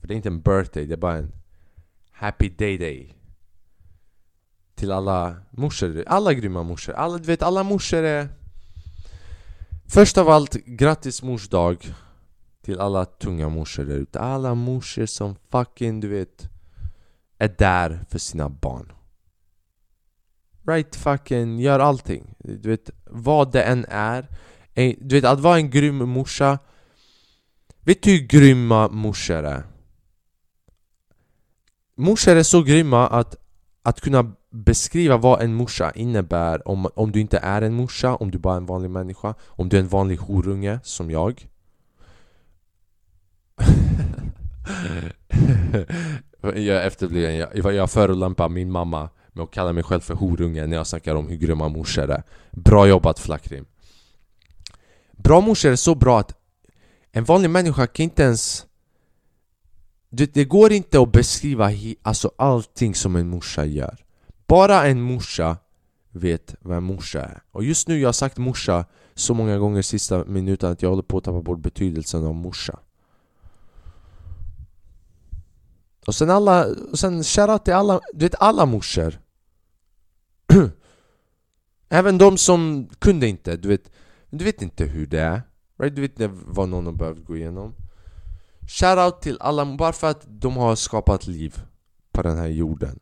För 0.00 0.08
det 0.08 0.14
är 0.14 0.16
inte 0.16 0.28
en 0.28 0.42
birthday, 0.42 0.86
det 0.86 0.94
är 0.94 0.96
bara 0.96 1.16
en 1.16 1.32
Happy 2.22 2.48
Day 2.48 2.78
Day. 2.78 3.14
Till 4.74 4.92
alla 4.92 5.36
morsor, 5.50 6.04
alla 6.06 6.34
grymma 6.34 6.62
morsor, 6.62 6.92
alla, 6.92 7.18
du 7.18 7.24
vet 7.24 7.42
alla 7.42 7.62
morsor 7.62 8.02
är 8.02 8.28
Först 9.86 10.18
av 10.18 10.28
allt, 10.28 10.54
grattis 10.54 11.22
mors 11.22 11.48
dag 11.48 11.94
Till 12.60 12.80
alla 12.80 13.04
tunga 13.04 13.48
morsor 13.48 13.84
där 13.84 13.94
ute, 13.94 14.20
alla 14.20 14.54
morsor 14.54 15.06
som 15.06 15.36
fucking 15.50 16.00
du 16.00 16.08
vet 16.08 16.48
Är 17.38 17.54
där 17.58 18.04
för 18.10 18.18
sina 18.18 18.48
barn. 18.48 18.92
Right 20.66 20.96
fucking, 20.96 21.60
gör 21.60 21.78
allting. 21.78 22.34
Du 22.38 22.68
vet, 22.68 22.90
vad 23.04 23.52
det 23.52 23.62
än 23.62 23.86
är. 23.88 24.28
Du 25.00 25.14
vet, 25.14 25.24
att 25.24 25.40
vara 25.40 25.56
en 25.56 25.70
grym 25.70 26.08
morsa 26.08 26.58
Vet 27.80 28.02
du 28.02 28.10
hur 28.10 28.26
grymma 28.26 28.88
morsor 28.88 29.44
är? 29.44 29.71
Morsor 31.96 32.36
är 32.36 32.42
så 32.42 32.62
grymma 32.62 33.08
att, 33.08 33.36
att 33.82 34.00
kunna 34.00 34.32
beskriva 34.50 35.16
vad 35.16 35.42
en 35.42 35.54
morsa 35.54 35.92
innebär 35.94 36.68
om, 36.68 36.88
om 36.94 37.12
du 37.12 37.20
inte 37.20 37.38
är 37.38 37.62
en 37.62 37.74
morsa, 37.74 38.14
om 38.14 38.30
du 38.30 38.38
bara 38.38 38.54
är 38.54 38.58
en 38.58 38.66
vanlig 38.66 38.90
människa 38.90 39.34
Om 39.46 39.68
du 39.68 39.76
är 39.76 39.80
en 39.80 39.88
vanlig 39.88 40.16
horunge 40.16 40.80
som 40.82 41.10
jag. 41.10 41.48
Jag 46.54 46.86
efterbliven, 46.86 47.36
jag, 47.36 47.74
jag 47.74 47.90
förolämpar 47.90 48.48
min 48.48 48.70
mamma 48.70 49.08
med 49.32 49.44
att 49.44 49.50
kalla 49.50 49.72
mig 49.72 49.82
själv 49.82 50.00
för 50.00 50.14
horunge 50.14 50.66
när 50.66 50.76
jag 50.76 50.86
snackar 50.86 51.14
om 51.14 51.28
hur 51.28 51.36
grymma 51.36 51.68
morsor 51.68 52.10
är. 52.10 52.22
Bra 52.50 52.86
jobbat 52.86 53.18
Flackrim 53.18 53.64
Bra 55.12 55.40
morsor 55.40 55.70
är 55.70 55.76
så 55.76 55.94
bra 55.94 56.20
att 56.20 56.34
en 57.12 57.24
vanlig 57.24 57.50
människa 57.50 57.86
kan 57.86 58.04
inte 58.04 58.22
ens 58.22 58.66
det, 60.14 60.34
det 60.34 60.44
går 60.44 60.72
inte 60.72 61.00
att 61.00 61.12
beskriva 61.12 61.68
he, 61.68 61.94
alltså 62.02 62.30
allting 62.36 62.94
som 62.94 63.16
en 63.16 63.28
morsa 63.28 63.64
gör. 63.64 64.04
Bara 64.46 64.86
en 64.86 65.02
morsa 65.02 65.56
vet 66.10 66.54
vad 66.60 66.76
en 66.76 66.84
morsa 66.84 67.22
är. 67.22 67.42
Och 67.50 67.64
just 67.64 67.88
nu 67.88 67.98
jag 67.98 68.08
har 68.08 68.12
sagt 68.12 68.38
morsa 68.38 68.84
så 69.14 69.34
många 69.34 69.58
gånger 69.58 69.82
sista 69.82 70.24
minuten 70.24 70.70
att 70.70 70.82
jag 70.82 70.90
håller 70.90 71.02
på 71.02 71.18
att 71.18 71.24
tappa 71.24 71.42
bort 71.42 71.58
betydelsen 71.58 72.26
av 72.26 72.34
morsa. 72.34 72.78
Och 76.06 76.14
sen 76.14 76.30
alla, 76.30 76.66
och 76.90 76.98
sen 76.98 77.24
shoutout 77.24 77.64
till 77.64 77.74
alla, 77.74 78.00
du 78.12 78.24
vet 78.24 78.34
alla 78.42 78.66
morsor. 78.66 79.20
Även 81.88 82.18
de 82.18 82.38
som 82.38 82.88
kunde 82.98 83.28
inte, 83.28 83.56
du 83.56 83.68
vet 83.68 83.90
Du 84.30 84.44
vet 84.44 84.62
inte 84.62 84.84
hur 84.84 85.06
det 85.06 85.20
är. 85.20 85.42
Right? 85.78 85.96
Du 85.96 86.02
vet 86.02 86.10
inte 86.20 86.30
vad 86.46 86.68
någon 86.68 86.86
har 86.86 86.92
behövt 86.92 87.24
gå 87.24 87.36
igenom. 87.36 87.74
Shoutout 88.66 89.22
till 89.22 89.38
alla, 89.40 89.76
bara 89.76 89.92
för 89.92 90.10
att 90.10 90.26
de 90.28 90.56
har 90.56 90.76
skapat 90.76 91.26
liv 91.26 91.62
på 92.12 92.22
den 92.22 92.38
här 92.38 92.46
jorden. 92.46 93.00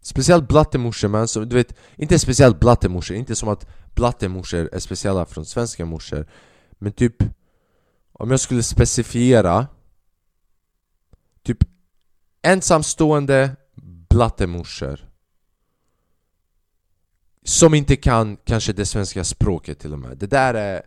Speciellt 0.00 0.48
blattemorsor 0.48 1.08
men 1.08 1.28
så, 1.28 1.44
du 1.44 1.56
vet, 1.56 1.74
inte 1.96 2.18
speciellt 2.18 2.60
blattemorsor, 2.60 3.16
inte 3.16 3.34
som 3.34 3.48
att 3.48 3.66
blattemorsor 3.94 4.68
är 4.72 4.78
speciella 4.78 5.26
från 5.26 5.44
svenska 5.44 5.84
morsor 5.84 6.26
Men 6.78 6.92
typ, 6.92 7.22
om 8.12 8.30
jag 8.30 8.40
skulle 8.40 8.62
specifiera 8.62 9.66
Typ 11.42 11.58
ensamstående 12.42 13.56
blattemorsor 14.10 15.08
Som 17.42 17.74
inte 17.74 17.96
kan 17.96 18.36
kanske 18.36 18.72
det 18.72 18.86
svenska 18.86 19.24
språket 19.24 19.78
till 19.78 19.92
och 19.92 19.98
med. 19.98 20.18
Det 20.18 20.26
där 20.26 20.54
är 20.54 20.82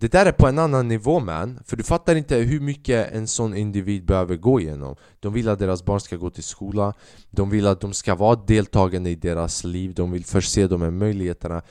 det 0.00 0.12
där 0.12 0.26
är 0.26 0.32
på 0.32 0.46
en 0.46 0.58
annan 0.58 0.88
nivå 0.88 1.20
man, 1.20 1.60
för 1.64 1.76
du 1.76 1.82
fattar 1.82 2.16
inte 2.16 2.36
hur 2.36 2.60
mycket 2.60 3.12
en 3.12 3.26
sån 3.26 3.56
individ 3.56 4.04
behöver 4.04 4.36
gå 4.36 4.60
igenom. 4.60 4.96
De 5.20 5.32
vill 5.32 5.48
att 5.48 5.58
deras 5.58 5.84
barn 5.84 6.00
ska 6.00 6.16
gå 6.16 6.30
till 6.30 6.42
skola. 6.42 6.94
De 7.30 7.50
vill 7.50 7.66
att 7.66 7.80
de 7.80 7.92
ska 7.92 8.14
vara 8.14 8.36
deltagande 8.36 9.10
i 9.10 9.14
deras 9.14 9.64
liv. 9.64 9.94
De 9.94 10.10
vill 10.10 10.24
förse 10.24 10.66
dem 10.66 10.80
med 10.80 10.92
möjligheterna. 10.92 11.62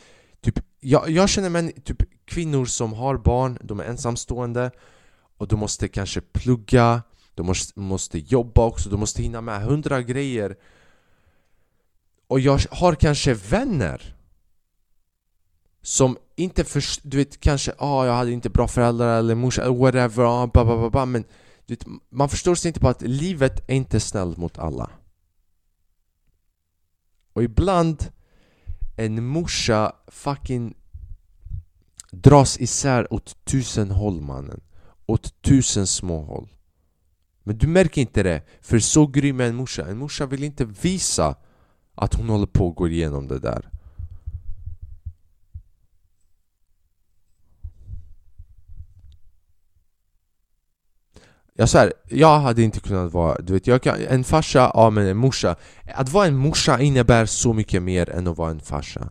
Typ, 0.41 0.59
jag, 0.79 1.09
jag 1.09 1.29
känner 1.29 1.49
män, 1.49 1.71
typ 1.83 2.03
kvinnor 2.25 2.65
som 2.65 2.93
har 2.93 3.17
barn, 3.17 3.57
de 3.61 3.79
är 3.79 3.83
ensamstående. 3.83 4.71
Och 5.37 5.47
de 5.47 5.59
måste 5.59 5.87
kanske 5.87 6.21
plugga. 6.21 7.01
De 7.35 7.45
måste, 7.45 7.79
måste 7.79 8.19
jobba 8.19 8.65
också, 8.65 8.89
de 8.89 8.99
måste 8.99 9.21
hinna 9.21 9.41
med 9.41 9.61
hundra 9.61 10.01
grejer. 10.01 10.55
Och 12.27 12.39
jag 12.39 12.61
har 12.71 12.95
kanske 12.95 13.33
vänner 13.33 14.16
som 15.87 16.17
inte 16.35 16.63
först, 16.63 17.01
du 17.03 17.17
vet 17.17 17.39
kanske 17.39 17.73
ah, 17.77 18.05
jag 18.05 18.13
hade 18.13 18.31
inte 18.31 18.49
bra 18.49 18.67
föräldrar 18.67 19.19
eller 19.19 19.35
morsa 19.35 19.61
eller 19.61 19.75
whatever, 19.75 20.23
ah, 20.23 20.47
blah, 20.47 20.65
blah, 20.65 20.89
blah, 20.89 21.05
men 21.05 21.23
du 21.65 21.73
vet, 21.75 21.85
man 22.09 22.29
förstår 22.29 22.55
sig 22.55 22.69
inte 22.69 22.79
på 22.79 22.89
att 22.89 23.01
livet 23.01 23.63
är 23.67 23.75
inte 23.75 23.99
snällt 23.99 24.37
mot 24.37 24.57
alla. 24.57 24.89
Och 27.33 27.43
ibland 27.43 28.05
en 28.97 29.27
morsa 29.27 29.95
fucking 30.07 30.73
dras 32.11 32.59
isär 32.59 33.13
åt 33.13 33.45
tusen 33.45 33.91
håll 33.91 34.21
mannen. 34.21 34.61
Åt 35.05 35.41
tusen 35.41 35.87
små 35.87 36.21
håll. 36.21 36.49
Men 37.43 37.57
du 37.57 37.67
märker 37.67 38.01
inte 38.01 38.23
det, 38.23 38.41
för 38.61 38.79
så 38.79 39.07
grym 39.07 39.39
är 39.39 39.47
en 39.47 39.55
morsa. 39.55 39.85
En 39.85 39.97
morsa 39.97 40.25
vill 40.25 40.43
inte 40.43 40.65
visa 40.65 41.35
att 41.95 42.13
hon 42.13 42.29
håller 42.29 42.47
på 42.47 42.69
att 42.69 42.75
gå 42.75 42.87
igenom 42.87 43.27
det 43.27 43.39
där. 43.39 43.76
Jag 51.59 51.69
svär, 51.69 51.93
jag 52.09 52.39
hade 52.39 52.63
inte 52.63 52.79
kunnat 52.79 53.13
vara, 53.13 53.37
du 53.41 53.53
vet, 53.53 53.67
jag 53.67 53.81
kan, 53.81 53.95
en 53.99 54.23
farsa, 54.23 54.71
ja 54.73 54.89
men 54.89 55.07
en 55.07 55.17
morsa. 55.17 55.55
Att 55.95 56.09
vara 56.09 56.27
en 56.27 56.35
morsa 56.35 56.81
innebär 56.81 57.25
så 57.25 57.53
mycket 57.53 57.83
mer 57.83 58.09
än 58.09 58.27
att 58.27 58.37
vara 58.37 58.51
en 58.51 58.59
farsa. 58.59 59.09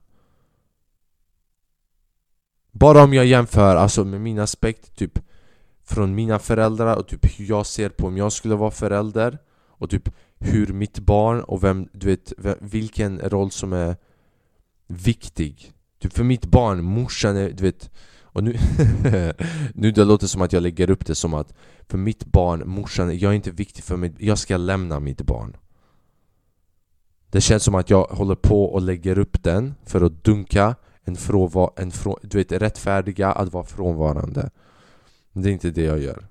Bara 2.72 3.04
om 3.04 3.14
jag 3.14 3.26
jämför, 3.26 3.76
alltså 3.76 4.04
med 4.04 4.20
min 4.20 4.38
aspekt, 4.38 4.96
typ 4.96 5.18
Från 5.84 6.14
mina 6.14 6.38
föräldrar 6.38 6.96
och 6.96 7.08
typ 7.08 7.38
hur 7.38 7.46
jag 7.46 7.66
ser 7.66 7.88
på 7.88 8.06
om 8.06 8.16
jag 8.16 8.32
skulle 8.32 8.54
vara 8.54 8.70
förälder 8.70 9.38
Och 9.68 9.90
typ 9.90 10.08
hur 10.38 10.66
mitt 10.66 10.98
barn 10.98 11.40
och 11.40 11.64
vem, 11.64 11.88
du 11.92 12.06
vet, 12.06 12.32
vilken 12.60 13.18
roll 13.18 13.50
som 13.50 13.72
är 13.72 13.96
viktig. 14.86 15.72
Typ 15.98 16.12
för 16.12 16.24
mitt 16.24 16.46
barn, 16.46 16.84
morsan 16.84 17.36
är, 17.36 17.50
du 17.50 17.62
vet 17.62 17.90
och 18.36 18.44
nu, 18.44 18.52
nu 19.74 19.90
det 19.90 20.04
låter 20.04 20.26
som 20.26 20.42
att 20.42 20.52
jag 20.52 20.62
lägger 20.62 20.90
upp 20.90 21.06
det 21.06 21.14
som 21.14 21.34
att 21.34 21.54
För 21.88 21.98
mitt 21.98 22.24
barn, 22.24 22.68
morsan, 22.68 23.18
jag 23.18 23.30
är 23.30 23.36
inte 23.36 23.50
viktig 23.50 23.84
för 23.84 23.96
mig 23.96 24.14
Jag 24.18 24.38
ska 24.38 24.56
lämna 24.56 25.00
mitt 25.00 25.22
barn. 25.22 25.56
Det 27.30 27.40
känns 27.40 27.62
som 27.62 27.74
att 27.74 27.90
jag 27.90 28.04
håller 28.04 28.34
på 28.34 28.64
och 28.64 28.82
lägger 28.82 29.18
upp 29.18 29.42
den 29.42 29.74
för 29.84 30.00
att 30.00 30.24
dunka 30.24 30.74
en 31.04 31.16
frånva 31.16 31.70
en 31.76 31.90
frå 31.90 32.18
Du 32.22 32.38
vet, 32.38 32.52
rättfärdiga 32.52 33.32
att 33.32 33.52
vara 33.52 33.64
frånvarande. 33.64 34.50
Men 35.32 35.42
det 35.42 35.50
är 35.50 35.52
inte 35.52 35.70
det 35.70 35.84
jag 35.84 35.98
gör. 35.98 36.26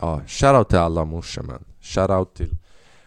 Ja, 0.00 0.22
shoutout 0.26 0.68
till 0.68 0.78
alla 0.78 1.04
morsor 1.04 1.42
man. 1.42 1.64
Shoutout 1.80 2.34
till 2.34 2.58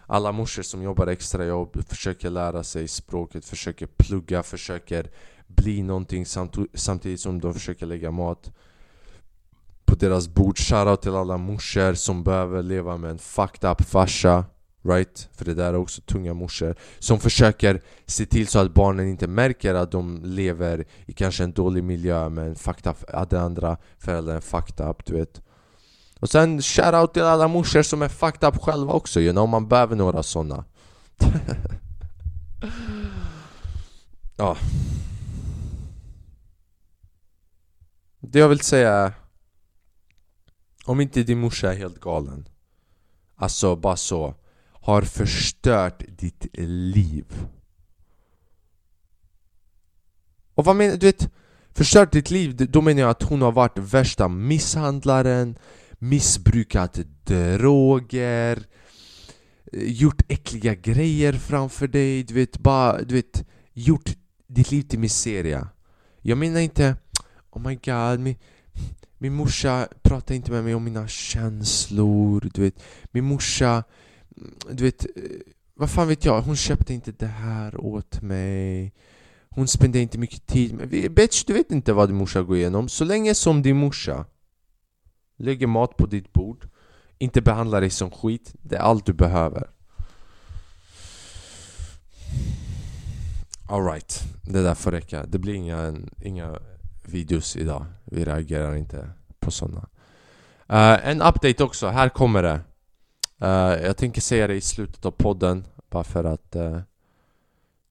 alla 0.08 0.32
morsor 0.32 0.64
som 0.64 0.84
jobbar 0.84 1.08
extra. 1.08 1.46
Jobb, 1.46 1.84
försöker 1.88 2.30
lära 2.30 2.64
sig 2.64 2.88
språket, 2.88 3.46
försöker 3.46 3.88
plugga, 3.88 4.44
försöker 4.44 5.10
bli 5.56 5.84
någonting 5.84 6.26
samtidigt 6.74 7.20
som 7.20 7.42
de 7.42 7.54
försöker 7.54 7.86
lägga 7.86 8.12
mat 8.12 8.52
på 9.86 9.96
deras 9.96 10.28
bord. 10.28 10.60
Shoutout 10.60 11.02
till 11.02 11.16
alla 11.16 11.38
morsor 11.38 11.94
som 11.94 12.24
behöver 12.24 12.64
leva 12.64 12.98
med 12.98 13.12
en 13.12 13.20
fucked 13.20 13.72
up 13.72 13.82
farsa. 13.82 14.46
Right? 14.84 15.30
För 15.34 15.46
det 15.46 15.54
där 15.54 15.74
är 15.74 15.76
också 15.76 16.02
tunga 16.02 16.34
morsor 16.34 16.76
Som 17.00 17.20
försöker 17.20 17.82
se 18.06 18.26
till 18.26 18.48
så 18.48 18.60
att 18.60 18.74
barnen 18.74 19.08
inte 19.08 19.28
märker 19.28 19.74
att 19.74 19.92
de 19.92 20.22
lever 20.24 20.86
i 21.06 21.14
kanske 21.14 21.44
en 21.44 21.52
dålig 21.52 21.84
miljö 21.84 22.30
med 22.30 22.48
en 22.48 22.56
fucked 22.56 22.92
up, 22.92 22.98
att 23.08 23.30
den 23.30 23.42
andra 23.42 23.78
föräldern 23.98 24.36
är 24.36 24.42
fucked 24.42 24.90
up, 24.90 25.06
du 25.06 25.14
vet 25.14 25.42
Och 26.20 26.30
sen 26.30 26.62
shoutout 26.62 27.14
till 27.14 27.24
alla 27.24 27.48
morsor 27.48 27.82
som 27.82 28.02
är 28.02 28.08
fucked 28.08 28.50
up 28.50 28.58
själva 28.62 28.94
också, 28.94 29.20
you 29.20 29.32
know, 29.32 29.50
man 29.50 29.68
behöver 29.68 29.96
några 29.96 30.24
sådana 30.24 30.66
Ja 34.38 34.58
Det 38.22 38.40
jag 38.40 38.50
vill 38.50 38.60
säga 38.60 38.92
är 38.94 39.14
Om 40.86 41.02
inte 41.02 41.24
din 41.24 41.40
morsa 41.40 41.74
är 41.74 41.78
helt 41.78 42.00
galen 42.00 42.48
Alltså 43.36 43.76
bara 43.76 43.98
så 43.98 44.36
har 44.82 45.02
förstört 45.02 46.04
ditt 46.08 46.48
liv. 46.58 47.26
Och 50.56 50.66
vad 50.66 50.76
menar 50.76 50.98
du? 50.98 51.06
vet, 51.06 51.30
förstört 51.74 52.12
ditt 52.12 52.32
liv, 52.32 52.56
då 52.56 52.82
menar 52.82 53.02
jag 53.02 53.10
att 53.10 53.24
hon 53.24 53.42
har 53.42 53.52
varit 53.52 53.78
värsta 53.78 54.28
misshandlaren, 54.28 55.58
missbrukat 55.92 57.00
droger, 57.26 58.66
eh, 59.74 59.84
gjort 59.84 60.22
äckliga 60.28 60.76
grejer 60.76 61.34
framför 61.34 61.88
dig, 61.88 62.24
du 62.24 62.34
vet, 62.34 62.58
bara, 62.58 63.02
du 63.02 63.16
vet, 63.16 63.46
gjort 63.74 64.16
ditt 64.48 64.72
liv 64.72 64.82
till 64.82 65.00
miseria. 65.00 65.70
Jag 66.22 66.38
menar 66.38 66.60
inte 66.60 66.96
Oh 67.52 67.62
my 67.62 67.76
god, 67.76 68.20
min, 68.20 68.36
min 69.18 69.34
morsa 69.34 69.88
pratar 70.02 70.36
inte 70.36 70.52
med 70.52 70.64
mig 70.64 70.76
om 70.76 70.84
mina 70.84 71.08
känslor, 71.08 72.50
du 72.54 72.62
vet 72.62 72.84
Min 73.12 73.24
morsa 73.24 73.84
du 74.72 74.84
vet, 74.84 75.06
eh, 75.06 75.24
vad 75.74 75.90
fan 75.90 76.08
vet 76.08 76.26
jag? 76.26 76.42
Hon 76.42 76.56
köpte 76.56 76.94
inte 76.94 77.12
det 77.12 77.28
här 77.28 77.82
åt 77.82 78.22
mig. 78.22 78.94
Hon 79.50 79.68
spenderade 79.68 80.04
inte 80.04 80.18
mycket 80.18 80.46
tid 80.46 80.74
med 80.74 81.14
Bitch, 81.14 81.44
du 81.44 81.54
vet 81.54 81.72
inte 81.72 81.94
vad 81.94 82.10
din 82.10 82.16
morsa 82.16 82.42
går 82.42 82.58
igenom. 82.58 82.90
Så 82.90 83.06
länge 83.06 83.36
som 83.36 83.62
din 83.62 83.78
morsa 83.78 84.26
lägger 85.38 85.68
mat 85.68 85.98
på 85.98 86.06
ditt 86.06 86.34
bord, 86.34 86.70
inte 87.18 87.42
behandlar 87.42 87.82
dig 87.82 87.90
som 87.90 88.12
skit, 88.12 88.56
det 88.62 88.76
är 88.76 88.80
allt 88.80 89.06
du 89.06 89.14
behöver. 89.14 89.70
Alright, 93.70 94.24
det 94.44 94.64
där 94.64 94.76
får 94.76 94.92
räcka. 94.92 95.26
Det 95.26 95.40
blir 95.40 95.54
inga, 95.54 95.96
inga 96.22 96.60
videos 97.02 97.56
idag. 97.56 97.86
Vi 98.06 98.26
reagerar 98.26 98.76
inte 98.76 99.10
på 99.40 99.52
sådana. 99.52 99.88
Uh, 100.70 100.78
eh, 100.78 101.08
en 101.08 101.22
update 101.22 101.64
också, 101.64 101.88
här 101.88 102.10
kommer 102.10 102.44
det. 102.44 102.60
Uh, 103.42 103.86
jag 103.86 103.98
tänker 103.98 104.22
säga 104.22 104.48
det 104.48 104.56
i 104.56 104.62
slutet 104.62 105.06
av 105.06 105.12
podden 105.12 105.68
bara 105.90 106.04
för 106.04 106.24
att 106.24 106.56
uh, 106.56 106.80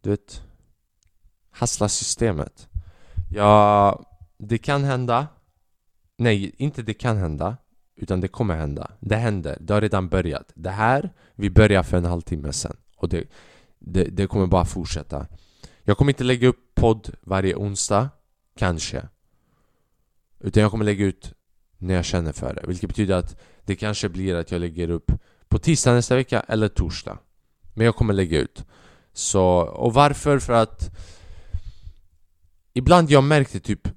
Du 0.01 0.11
vet 0.11 0.43
Hassla 1.51 1.89
systemet. 1.89 2.69
Ja, 3.31 4.03
det 4.39 4.59
kan 4.59 4.85
hända. 4.85 5.27
Nej, 6.17 6.55
inte 6.57 6.83
det 6.83 6.95
kan 6.95 7.17
hända 7.17 7.57
Utan 8.01 8.21
det 8.21 8.29
kommer 8.29 8.57
hända. 8.57 8.91
Det 9.01 9.17
händer, 9.17 9.59
det 9.61 9.75
har 9.75 9.81
redan 9.81 10.09
börjat. 10.09 10.53
Det 10.55 10.71
här, 10.71 11.11
vi 11.35 11.51
började 11.51 11.85
för 11.85 11.97
en 11.97 12.05
halvtimme 12.05 12.53
sen. 12.53 12.77
Och 12.97 13.09
det, 13.09 13.25
det, 13.79 14.05
det 14.05 14.27
kommer 14.27 14.47
bara 14.47 14.65
fortsätta. 14.65 15.27
Jag 15.83 15.99
kommer 15.99 16.13
inte 16.13 16.25
lägga 16.25 16.49
upp 16.49 16.75
podd 16.75 17.11
varje 17.21 17.55
onsdag. 17.55 18.09
Kanske 18.61 19.09
Utan 20.41 20.63
jag 20.63 20.71
kommer 20.71 20.85
lägga 20.85 21.05
ut 21.05 21.33
när 21.79 21.95
jag 21.95 22.05
känner 22.05 22.33
för 22.33 22.55
det 22.55 22.67
Vilket 22.67 22.89
betyder 22.89 23.17
att 23.17 23.41
det 23.65 23.77
kanske 23.77 24.09
blir 24.09 24.35
att 24.35 24.51
jag 24.51 24.61
lägger 24.61 24.91
upp 24.91 25.13
på 25.49 25.59
tisdag 25.59 25.95
nästa 25.95 26.17
vecka 26.17 26.41
eller 26.41 26.69
torsdag. 26.69 27.19
Men 27.75 27.85
jag 27.85 27.97
kommer 27.97 28.15
lägga 28.15 28.39
ut. 28.39 28.65
Så, 29.13 29.43
och 29.59 29.95
varför? 29.95 30.39
För 30.39 30.53
att 30.53 30.91
Ibland 32.73 33.11
jag 33.11 33.25
märkte 33.25 33.61
typ 33.61 33.89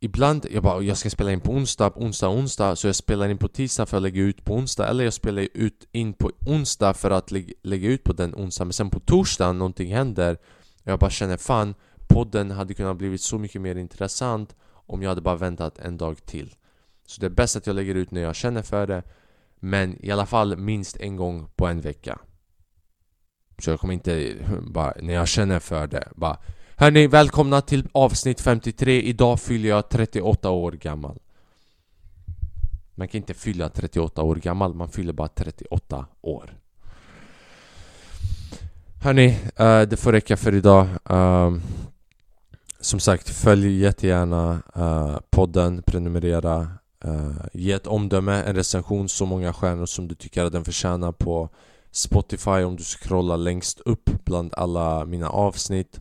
Ibland, 0.00 0.46
jag 0.50 0.62
bara 0.62 0.82
jag 0.82 0.96
ska 0.96 1.10
spela 1.10 1.32
in 1.32 1.40
på 1.40 1.52
onsdag, 1.52 1.92
onsdag, 1.96 2.28
onsdag 2.28 2.76
Så 2.76 2.88
jag 2.88 2.96
spelar 2.96 3.28
in 3.28 3.38
på 3.38 3.48
tisdag 3.48 3.86
för 3.86 3.96
att 3.96 4.02
lägga 4.02 4.22
ut 4.22 4.44
på 4.44 4.54
onsdag 4.54 4.88
Eller 4.88 5.04
jag 5.04 5.12
spelar 5.12 5.48
ut 5.54 5.88
in 5.92 6.12
på 6.12 6.30
onsdag 6.46 6.94
för 6.94 7.10
att 7.10 7.30
lägga, 7.30 7.54
lägga 7.62 7.88
ut 7.88 8.04
på 8.04 8.12
den 8.12 8.34
onsdag 8.34 8.64
Men 8.64 8.72
sen 8.72 8.90
på 8.90 9.00
torsdag 9.00 9.52
någonting 9.52 9.94
händer 9.94 10.38
jag 10.84 10.98
bara 10.98 11.10
känner 11.10 11.36
fan 11.36 11.74
Podden 12.08 12.50
hade 12.50 12.74
kunnat 12.74 12.96
blivit 12.96 13.20
så 13.20 13.38
mycket 13.38 13.60
mer 13.60 13.76
intressant 13.76 14.56
Om 14.70 15.02
jag 15.02 15.08
hade 15.08 15.20
bara 15.20 15.36
väntat 15.36 15.78
en 15.78 15.96
dag 15.96 16.26
till 16.26 16.54
Så 17.06 17.20
det 17.20 17.26
är 17.26 17.30
bäst 17.30 17.56
att 17.56 17.66
jag 17.66 17.76
lägger 17.76 17.94
ut 17.94 18.10
när 18.10 18.20
jag 18.20 18.36
känner 18.36 18.62
för 18.62 18.86
det 18.86 19.02
men 19.60 20.04
i 20.04 20.10
alla 20.10 20.26
fall 20.26 20.56
minst 20.56 20.96
en 20.96 21.16
gång 21.16 21.48
på 21.56 21.66
en 21.66 21.80
vecka. 21.80 22.18
Så 23.58 23.70
jag 23.70 23.80
kommer 23.80 23.94
inte 23.94 24.34
bara, 24.62 24.94
när 25.02 25.14
jag 25.14 25.28
känner 25.28 25.58
för 25.58 25.86
det, 25.86 26.08
bara 26.16 26.38
Hörni, 26.76 27.06
välkomna 27.06 27.60
till 27.60 27.88
avsnitt 27.92 28.40
53. 28.40 29.02
Idag 29.02 29.40
fyller 29.40 29.68
jag 29.68 29.88
38 29.88 30.50
år 30.50 30.72
gammal. 30.72 31.18
Man 32.94 33.08
kan 33.08 33.18
inte 33.18 33.34
fylla 33.34 33.68
38 33.68 34.22
år 34.22 34.36
gammal, 34.36 34.74
man 34.74 34.88
fyller 34.88 35.12
bara 35.12 35.28
38 35.28 36.06
år. 36.20 36.58
Hörni, 39.02 39.38
eh, 39.56 39.80
det 39.80 39.96
får 39.96 40.12
räcka 40.12 40.36
för 40.36 40.54
idag. 40.54 40.88
Ehm, 41.04 41.62
som 42.80 43.00
sagt, 43.00 43.28
följ 43.28 43.80
jättegärna 43.80 44.62
uh, 44.76 45.18
podden, 45.30 45.82
prenumerera 45.82 46.68
Uh, 47.04 47.46
ge 47.52 47.72
ett 47.72 47.86
omdöme, 47.86 48.42
en 48.42 48.54
recension, 48.54 49.08
så 49.08 49.26
många 49.26 49.52
stjärnor 49.52 49.86
som 49.86 50.08
du 50.08 50.14
tycker 50.14 50.44
att 50.44 50.52
den 50.52 50.64
förtjänar 50.64 51.12
på 51.12 51.48
Spotify 51.90 52.50
om 52.50 52.76
du 52.76 52.82
scrollar 52.84 53.36
längst 53.36 53.80
upp 53.80 54.10
bland 54.24 54.54
alla 54.54 55.04
mina 55.04 55.28
avsnitt. 55.28 56.00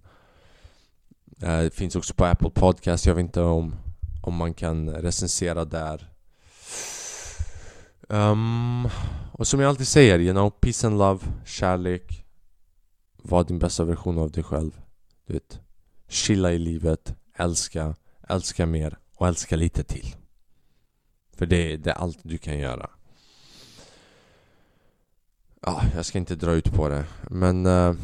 Uh, 1.43 1.61
Det 1.61 1.73
finns 1.73 1.95
också 1.95 2.13
på 2.13 2.25
Apple 2.25 2.49
Podcast, 2.49 3.05
jag 3.05 3.15
vet 3.15 3.21
inte 3.21 3.41
om, 3.41 3.75
om 4.21 4.35
man 4.35 4.53
kan 4.53 4.89
recensera 4.89 5.65
där. 5.65 6.09
Um, 8.09 8.89
Och 9.31 9.47
som 9.47 9.59
jag 9.59 9.69
alltid 9.69 9.87
säger, 9.87 10.19
you 10.19 10.33
know, 10.33 10.49
peace 10.49 10.87
and 10.87 10.97
love, 10.97 11.19
kärlek. 11.45 12.25
Var 13.23 13.43
din 13.43 13.59
bästa 13.59 13.83
version 13.83 14.19
av 14.19 14.31
dig 14.31 14.43
själv 14.43 14.71
Du 15.27 15.33
vet, 15.33 15.59
chilla 16.07 16.51
i 16.53 16.59
livet, 16.59 17.15
älska, 17.35 17.95
älska 18.29 18.65
mer 18.65 18.97
och 19.15 19.27
älska 19.27 19.55
lite 19.55 19.83
till. 19.83 20.15
För 21.33 21.45
det, 21.45 21.77
det 21.77 21.89
är 21.89 21.95
allt 21.95 22.19
du 22.21 22.37
kan 22.37 22.59
göra. 22.59 22.89
Ja, 25.61 25.83
jag 25.95 26.05
ska 26.05 26.17
inte 26.17 26.35
dra 26.35 26.51
ut 26.51 26.73
på 26.73 26.89
det. 26.89 27.05
Men 27.29 27.65
uh, 27.65 27.95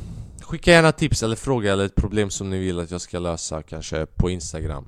Skicka 0.42 0.72
gärna 0.72 0.92
tips 0.92 1.24
eller 1.24 1.36
fråga 1.36 1.74
eller 1.74 1.86
ett 1.86 1.96
problem 1.96 2.30
som 2.30 2.50
ni 2.50 2.60
vill 2.60 2.80
att 2.80 2.92
jag 2.92 3.02
ska 3.02 3.20
lösa 3.20 3.64
kanske 3.64 4.06
på 4.06 4.30
Instagram. 4.30 4.88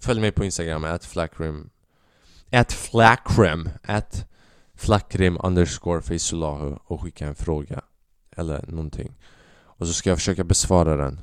Följ 0.00 0.20
mig 0.20 0.32
på 0.32 0.44
Instagram, 0.44 0.84
at 0.84 1.04
flakrim 1.04 1.70
At 2.52 2.72
flakrim 2.72 3.68
At 3.82 4.26
flakrim 4.74 5.38
underscore 5.42 6.02
facelahu 6.02 6.76
och 6.84 7.00
skicka 7.00 7.26
en 7.26 7.34
fråga 7.34 7.82
Eller 8.36 8.64
någonting. 8.66 9.14
Och 9.56 9.86
så 9.86 9.92
ska 9.92 10.10
jag 10.10 10.18
försöka 10.18 10.44
besvara 10.44 10.96
den. 10.96 11.20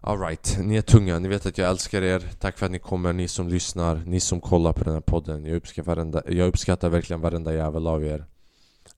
Alright, 0.00 0.56
ni 0.60 0.76
är 0.76 0.82
tunga, 0.82 1.18
ni 1.18 1.28
vet 1.28 1.46
att 1.46 1.58
jag 1.58 1.70
älskar 1.70 2.02
er. 2.02 2.30
Tack 2.38 2.58
för 2.58 2.66
att 2.66 2.72
ni 2.72 2.78
kommer, 2.78 3.12
ni 3.12 3.28
som 3.28 3.48
lyssnar, 3.48 3.96
ni 3.96 4.20
som 4.20 4.40
kollar 4.40 4.72
på 4.72 4.84
den 4.84 4.94
här 4.94 5.00
podden. 5.00 5.44
Jag 5.44 5.56
uppskattar, 5.56 5.94
varenda, 5.94 6.22
jag 6.26 6.48
uppskattar 6.48 6.88
verkligen 6.88 7.20
varenda 7.20 7.54
jävel 7.54 7.86
av 7.86 8.04
er. 8.04 8.24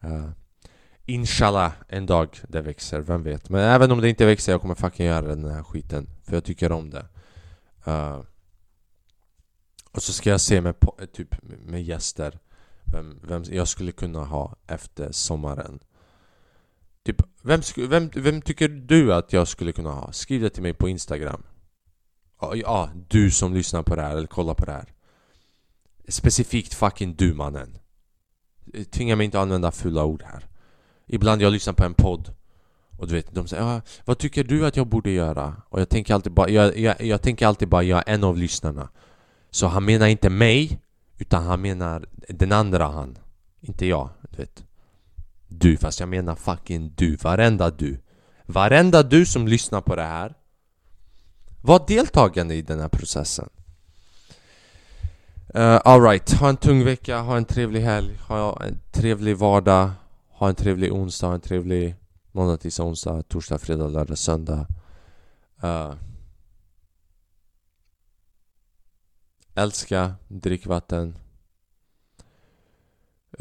Uh, 0.04 0.30
Inshallah, 1.06 1.72
en 1.88 2.06
dag 2.06 2.28
det 2.48 2.60
växer, 2.60 3.00
vem 3.00 3.22
vet? 3.22 3.48
Men 3.48 3.60
även 3.60 3.92
om 3.92 4.00
det 4.00 4.08
inte 4.08 4.26
växer, 4.26 4.52
jag 4.52 4.60
kommer 4.60 4.74
fucking 4.74 5.06
göra 5.06 5.26
den 5.26 5.44
här 5.44 5.62
skiten 5.62 6.06
För 6.24 6.36
jag 6.36 6.44
tycker 6.44 6.72
om 6.72 6.90
det. 6.90 7.06
Uh, 7.86 8.20
Och 9.92 10.02
så 10.02 10.12
ska 10.12 10.30
jag 10.30 10.40
se 10.40 10.60
med, 10.60 10.74
typ, 11.12 11.34
med 11.42 11.82
gäster 11.82 12.38
vem, 12.84 13.20
vem 13.22 13.44
jag 13.50 13.68
skulle 13.68 13.92
kunna 13.92 14.24
ha 14.24 14.56
efter 14.66 15.12
sommaren. 15.12 15.80
Typ, 17.12 17.22
vem, 17.42 17.60
vem, 17.76 18.10
vem 18.14 18.42
tycker 18.42 18.68
du 18.68 19.14
att 19.14 19.32
jag 19.32 19.48
skulle 19.48 19.72
kunna 19.72 19.90
ha? 19.90 20.12
Skriv 20.12 20.40
det 20.40 20.50
till 20.50 20.62
mig 20.62 20.74
på 20.74 20.88
Instagram. 20.88 21.42
Ja, 22.40 22.56
ja 22.56 22.90
du 23.08 23.30
som 23.30 23.54
lyssnar 23.54 23.82
på 23.82 23.96
det 23.96 24.02
här 24.02 24.16
eller 24.16 24.26
kollar 24.26 24.54
på 24.54 24.64
det 24.64 24.72
här. 24.72 24.92
Specifikt 26.08 26.74
fucking 26.74 27.14
du 27.14 27.34
mannen. 27.34 27.78
Eh, 28.74 28.84
tvinga 28.84 29.16
mig 29.16 29.24
inte 29.24 29.38
att 29.38 29.42
använda 29.42 29.70
fula 29.70 30.04
ord 30.04 30.22
här. 30.22 30.48
Ibland 31.06 31.42
jag 31.42 31.52
lyssnar 31.52 31.74
på 31.74 31.84
en 31.84 31.94
podd 31.94 32.34
och 32.98 33.08
du 33.08 33.14
vet, 33.14 33.34
de 33.34 33.48
säger 33.48 33.62
ah, 33.62 33.80
Vad 34.04 34.18
tycker 34.18 34.44
du 34.44 34.66
att 34.66 34.76
jag 34.76 34.86
borde 34.86 35.10
göra? 35.10 35.56
Och 35.68 35.80
jag 35.80 35.88
tänker 35.88 36.14
alltid 36.14 36.32
bara, 36.32 36.48
jag, 36.48 36.78
jag, 36.78 37.02
jag 37.02 37.22
tänker 37.22 37.46
alltid 37.46 37.68
bara, 37.68 37.82
jag 37.82 37.98
är 37.98 38.14
en 38.14 38.24
av 38.24 38.38
lyssnarna. 38.38 38.88
Så 39.50 39.66
han 39.66 39.84
menar 39.84 40.06
inte 40.06 40.30
mig 40.30 40.80
Utan 41.20 41.44
han 41.44 41.62
menar 41.62 42.06
den 42.28 42.52
andra 42.52 42.86
han. 42.86 43.18
Inte 43.60 43.86
jag, 43.86 44.08
du 44.30 44.36
vet 44.36 44.64
du, 45.50 45.76
fast 45.76 46.00
jag 46.00 46.08
menar 46.08 46.34
fucking 46.34 46.92
du, 46.96 47.16
varenda 47.16 47.70
du. 47.70 48.00
Varenda 48.46 49.02
du 49.02 49.26
som 49.26 49.48
lyssnar 49.48 49.80
på 49.80 49.96
det 49.96 50.02
här 50.02 50.34
Var 51.62 51.84
deltagande 51.88 52.54
i 52.54 52.62
den 52.62 52.80
här 52.80 52.88
processen. 52.88 53.48
Uh, 55.54 55.80
Alright, 55.84 56.32
ha 56.32 56.48
en 56.48 56.56
tung 56.56 56.84
vecka, 56.84 57.18
ha 57.18 57.36
en 57.36 57.44
trevlig 57.44 57.80
helg, 57.80 58.16
ha 58.28 58.62
en 58.64 58.80
trevlig 58.90 59.36
vardag 59.36 59.90
Ha 60.32 60.48
en 60.48 60.54
trevlig 60.54 60.92
onsdag, 60.92 61.26
ha 61.26 61.34
en 61.34 61.40
trevlig 61.40 61.96
måndag, 62.32 62.56
tisdag, 62.56 62.84
onsdag, 62.84 63.22
torsdag, 63.22 63.58
fredag, 63.58 63.88
lördag, 63.88 64.18
söndag. 64.18 64.66
Uh, 65.64 65.94
Älska, 69.54 70.14
drick 70.28 70.66
vatten. 70.66 71.18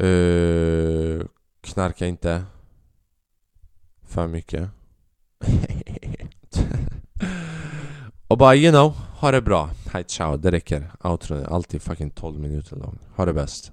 Uh, 0.02 1.24
Knarka 1.72 2.06
inte 2.06 2.44
För 4.02 4.26
mycket 4.26 4.70
Och 8.28 8.38
bara 8.38 8.56
you 8.56 8.72
know, 8.72 8.92
ha 8.92 9.30
det 9.30 9.42
bra. 9.42 9.70
Hej 9.92 10.04
ciao, 10.04 10.36
det 10.36 10.50
räcker. 10.50 10.90
Outro. 11.04 11.36
är 11.36 11.44
alltid 11.44 11.82
fucking 11.82 12.10
12 12.10 12.40
minuter 12.40 12.76
lång. 12.76 12.98
Ha 13.16 13.24
det 13.24 13.32
bäst. 13.32 13.72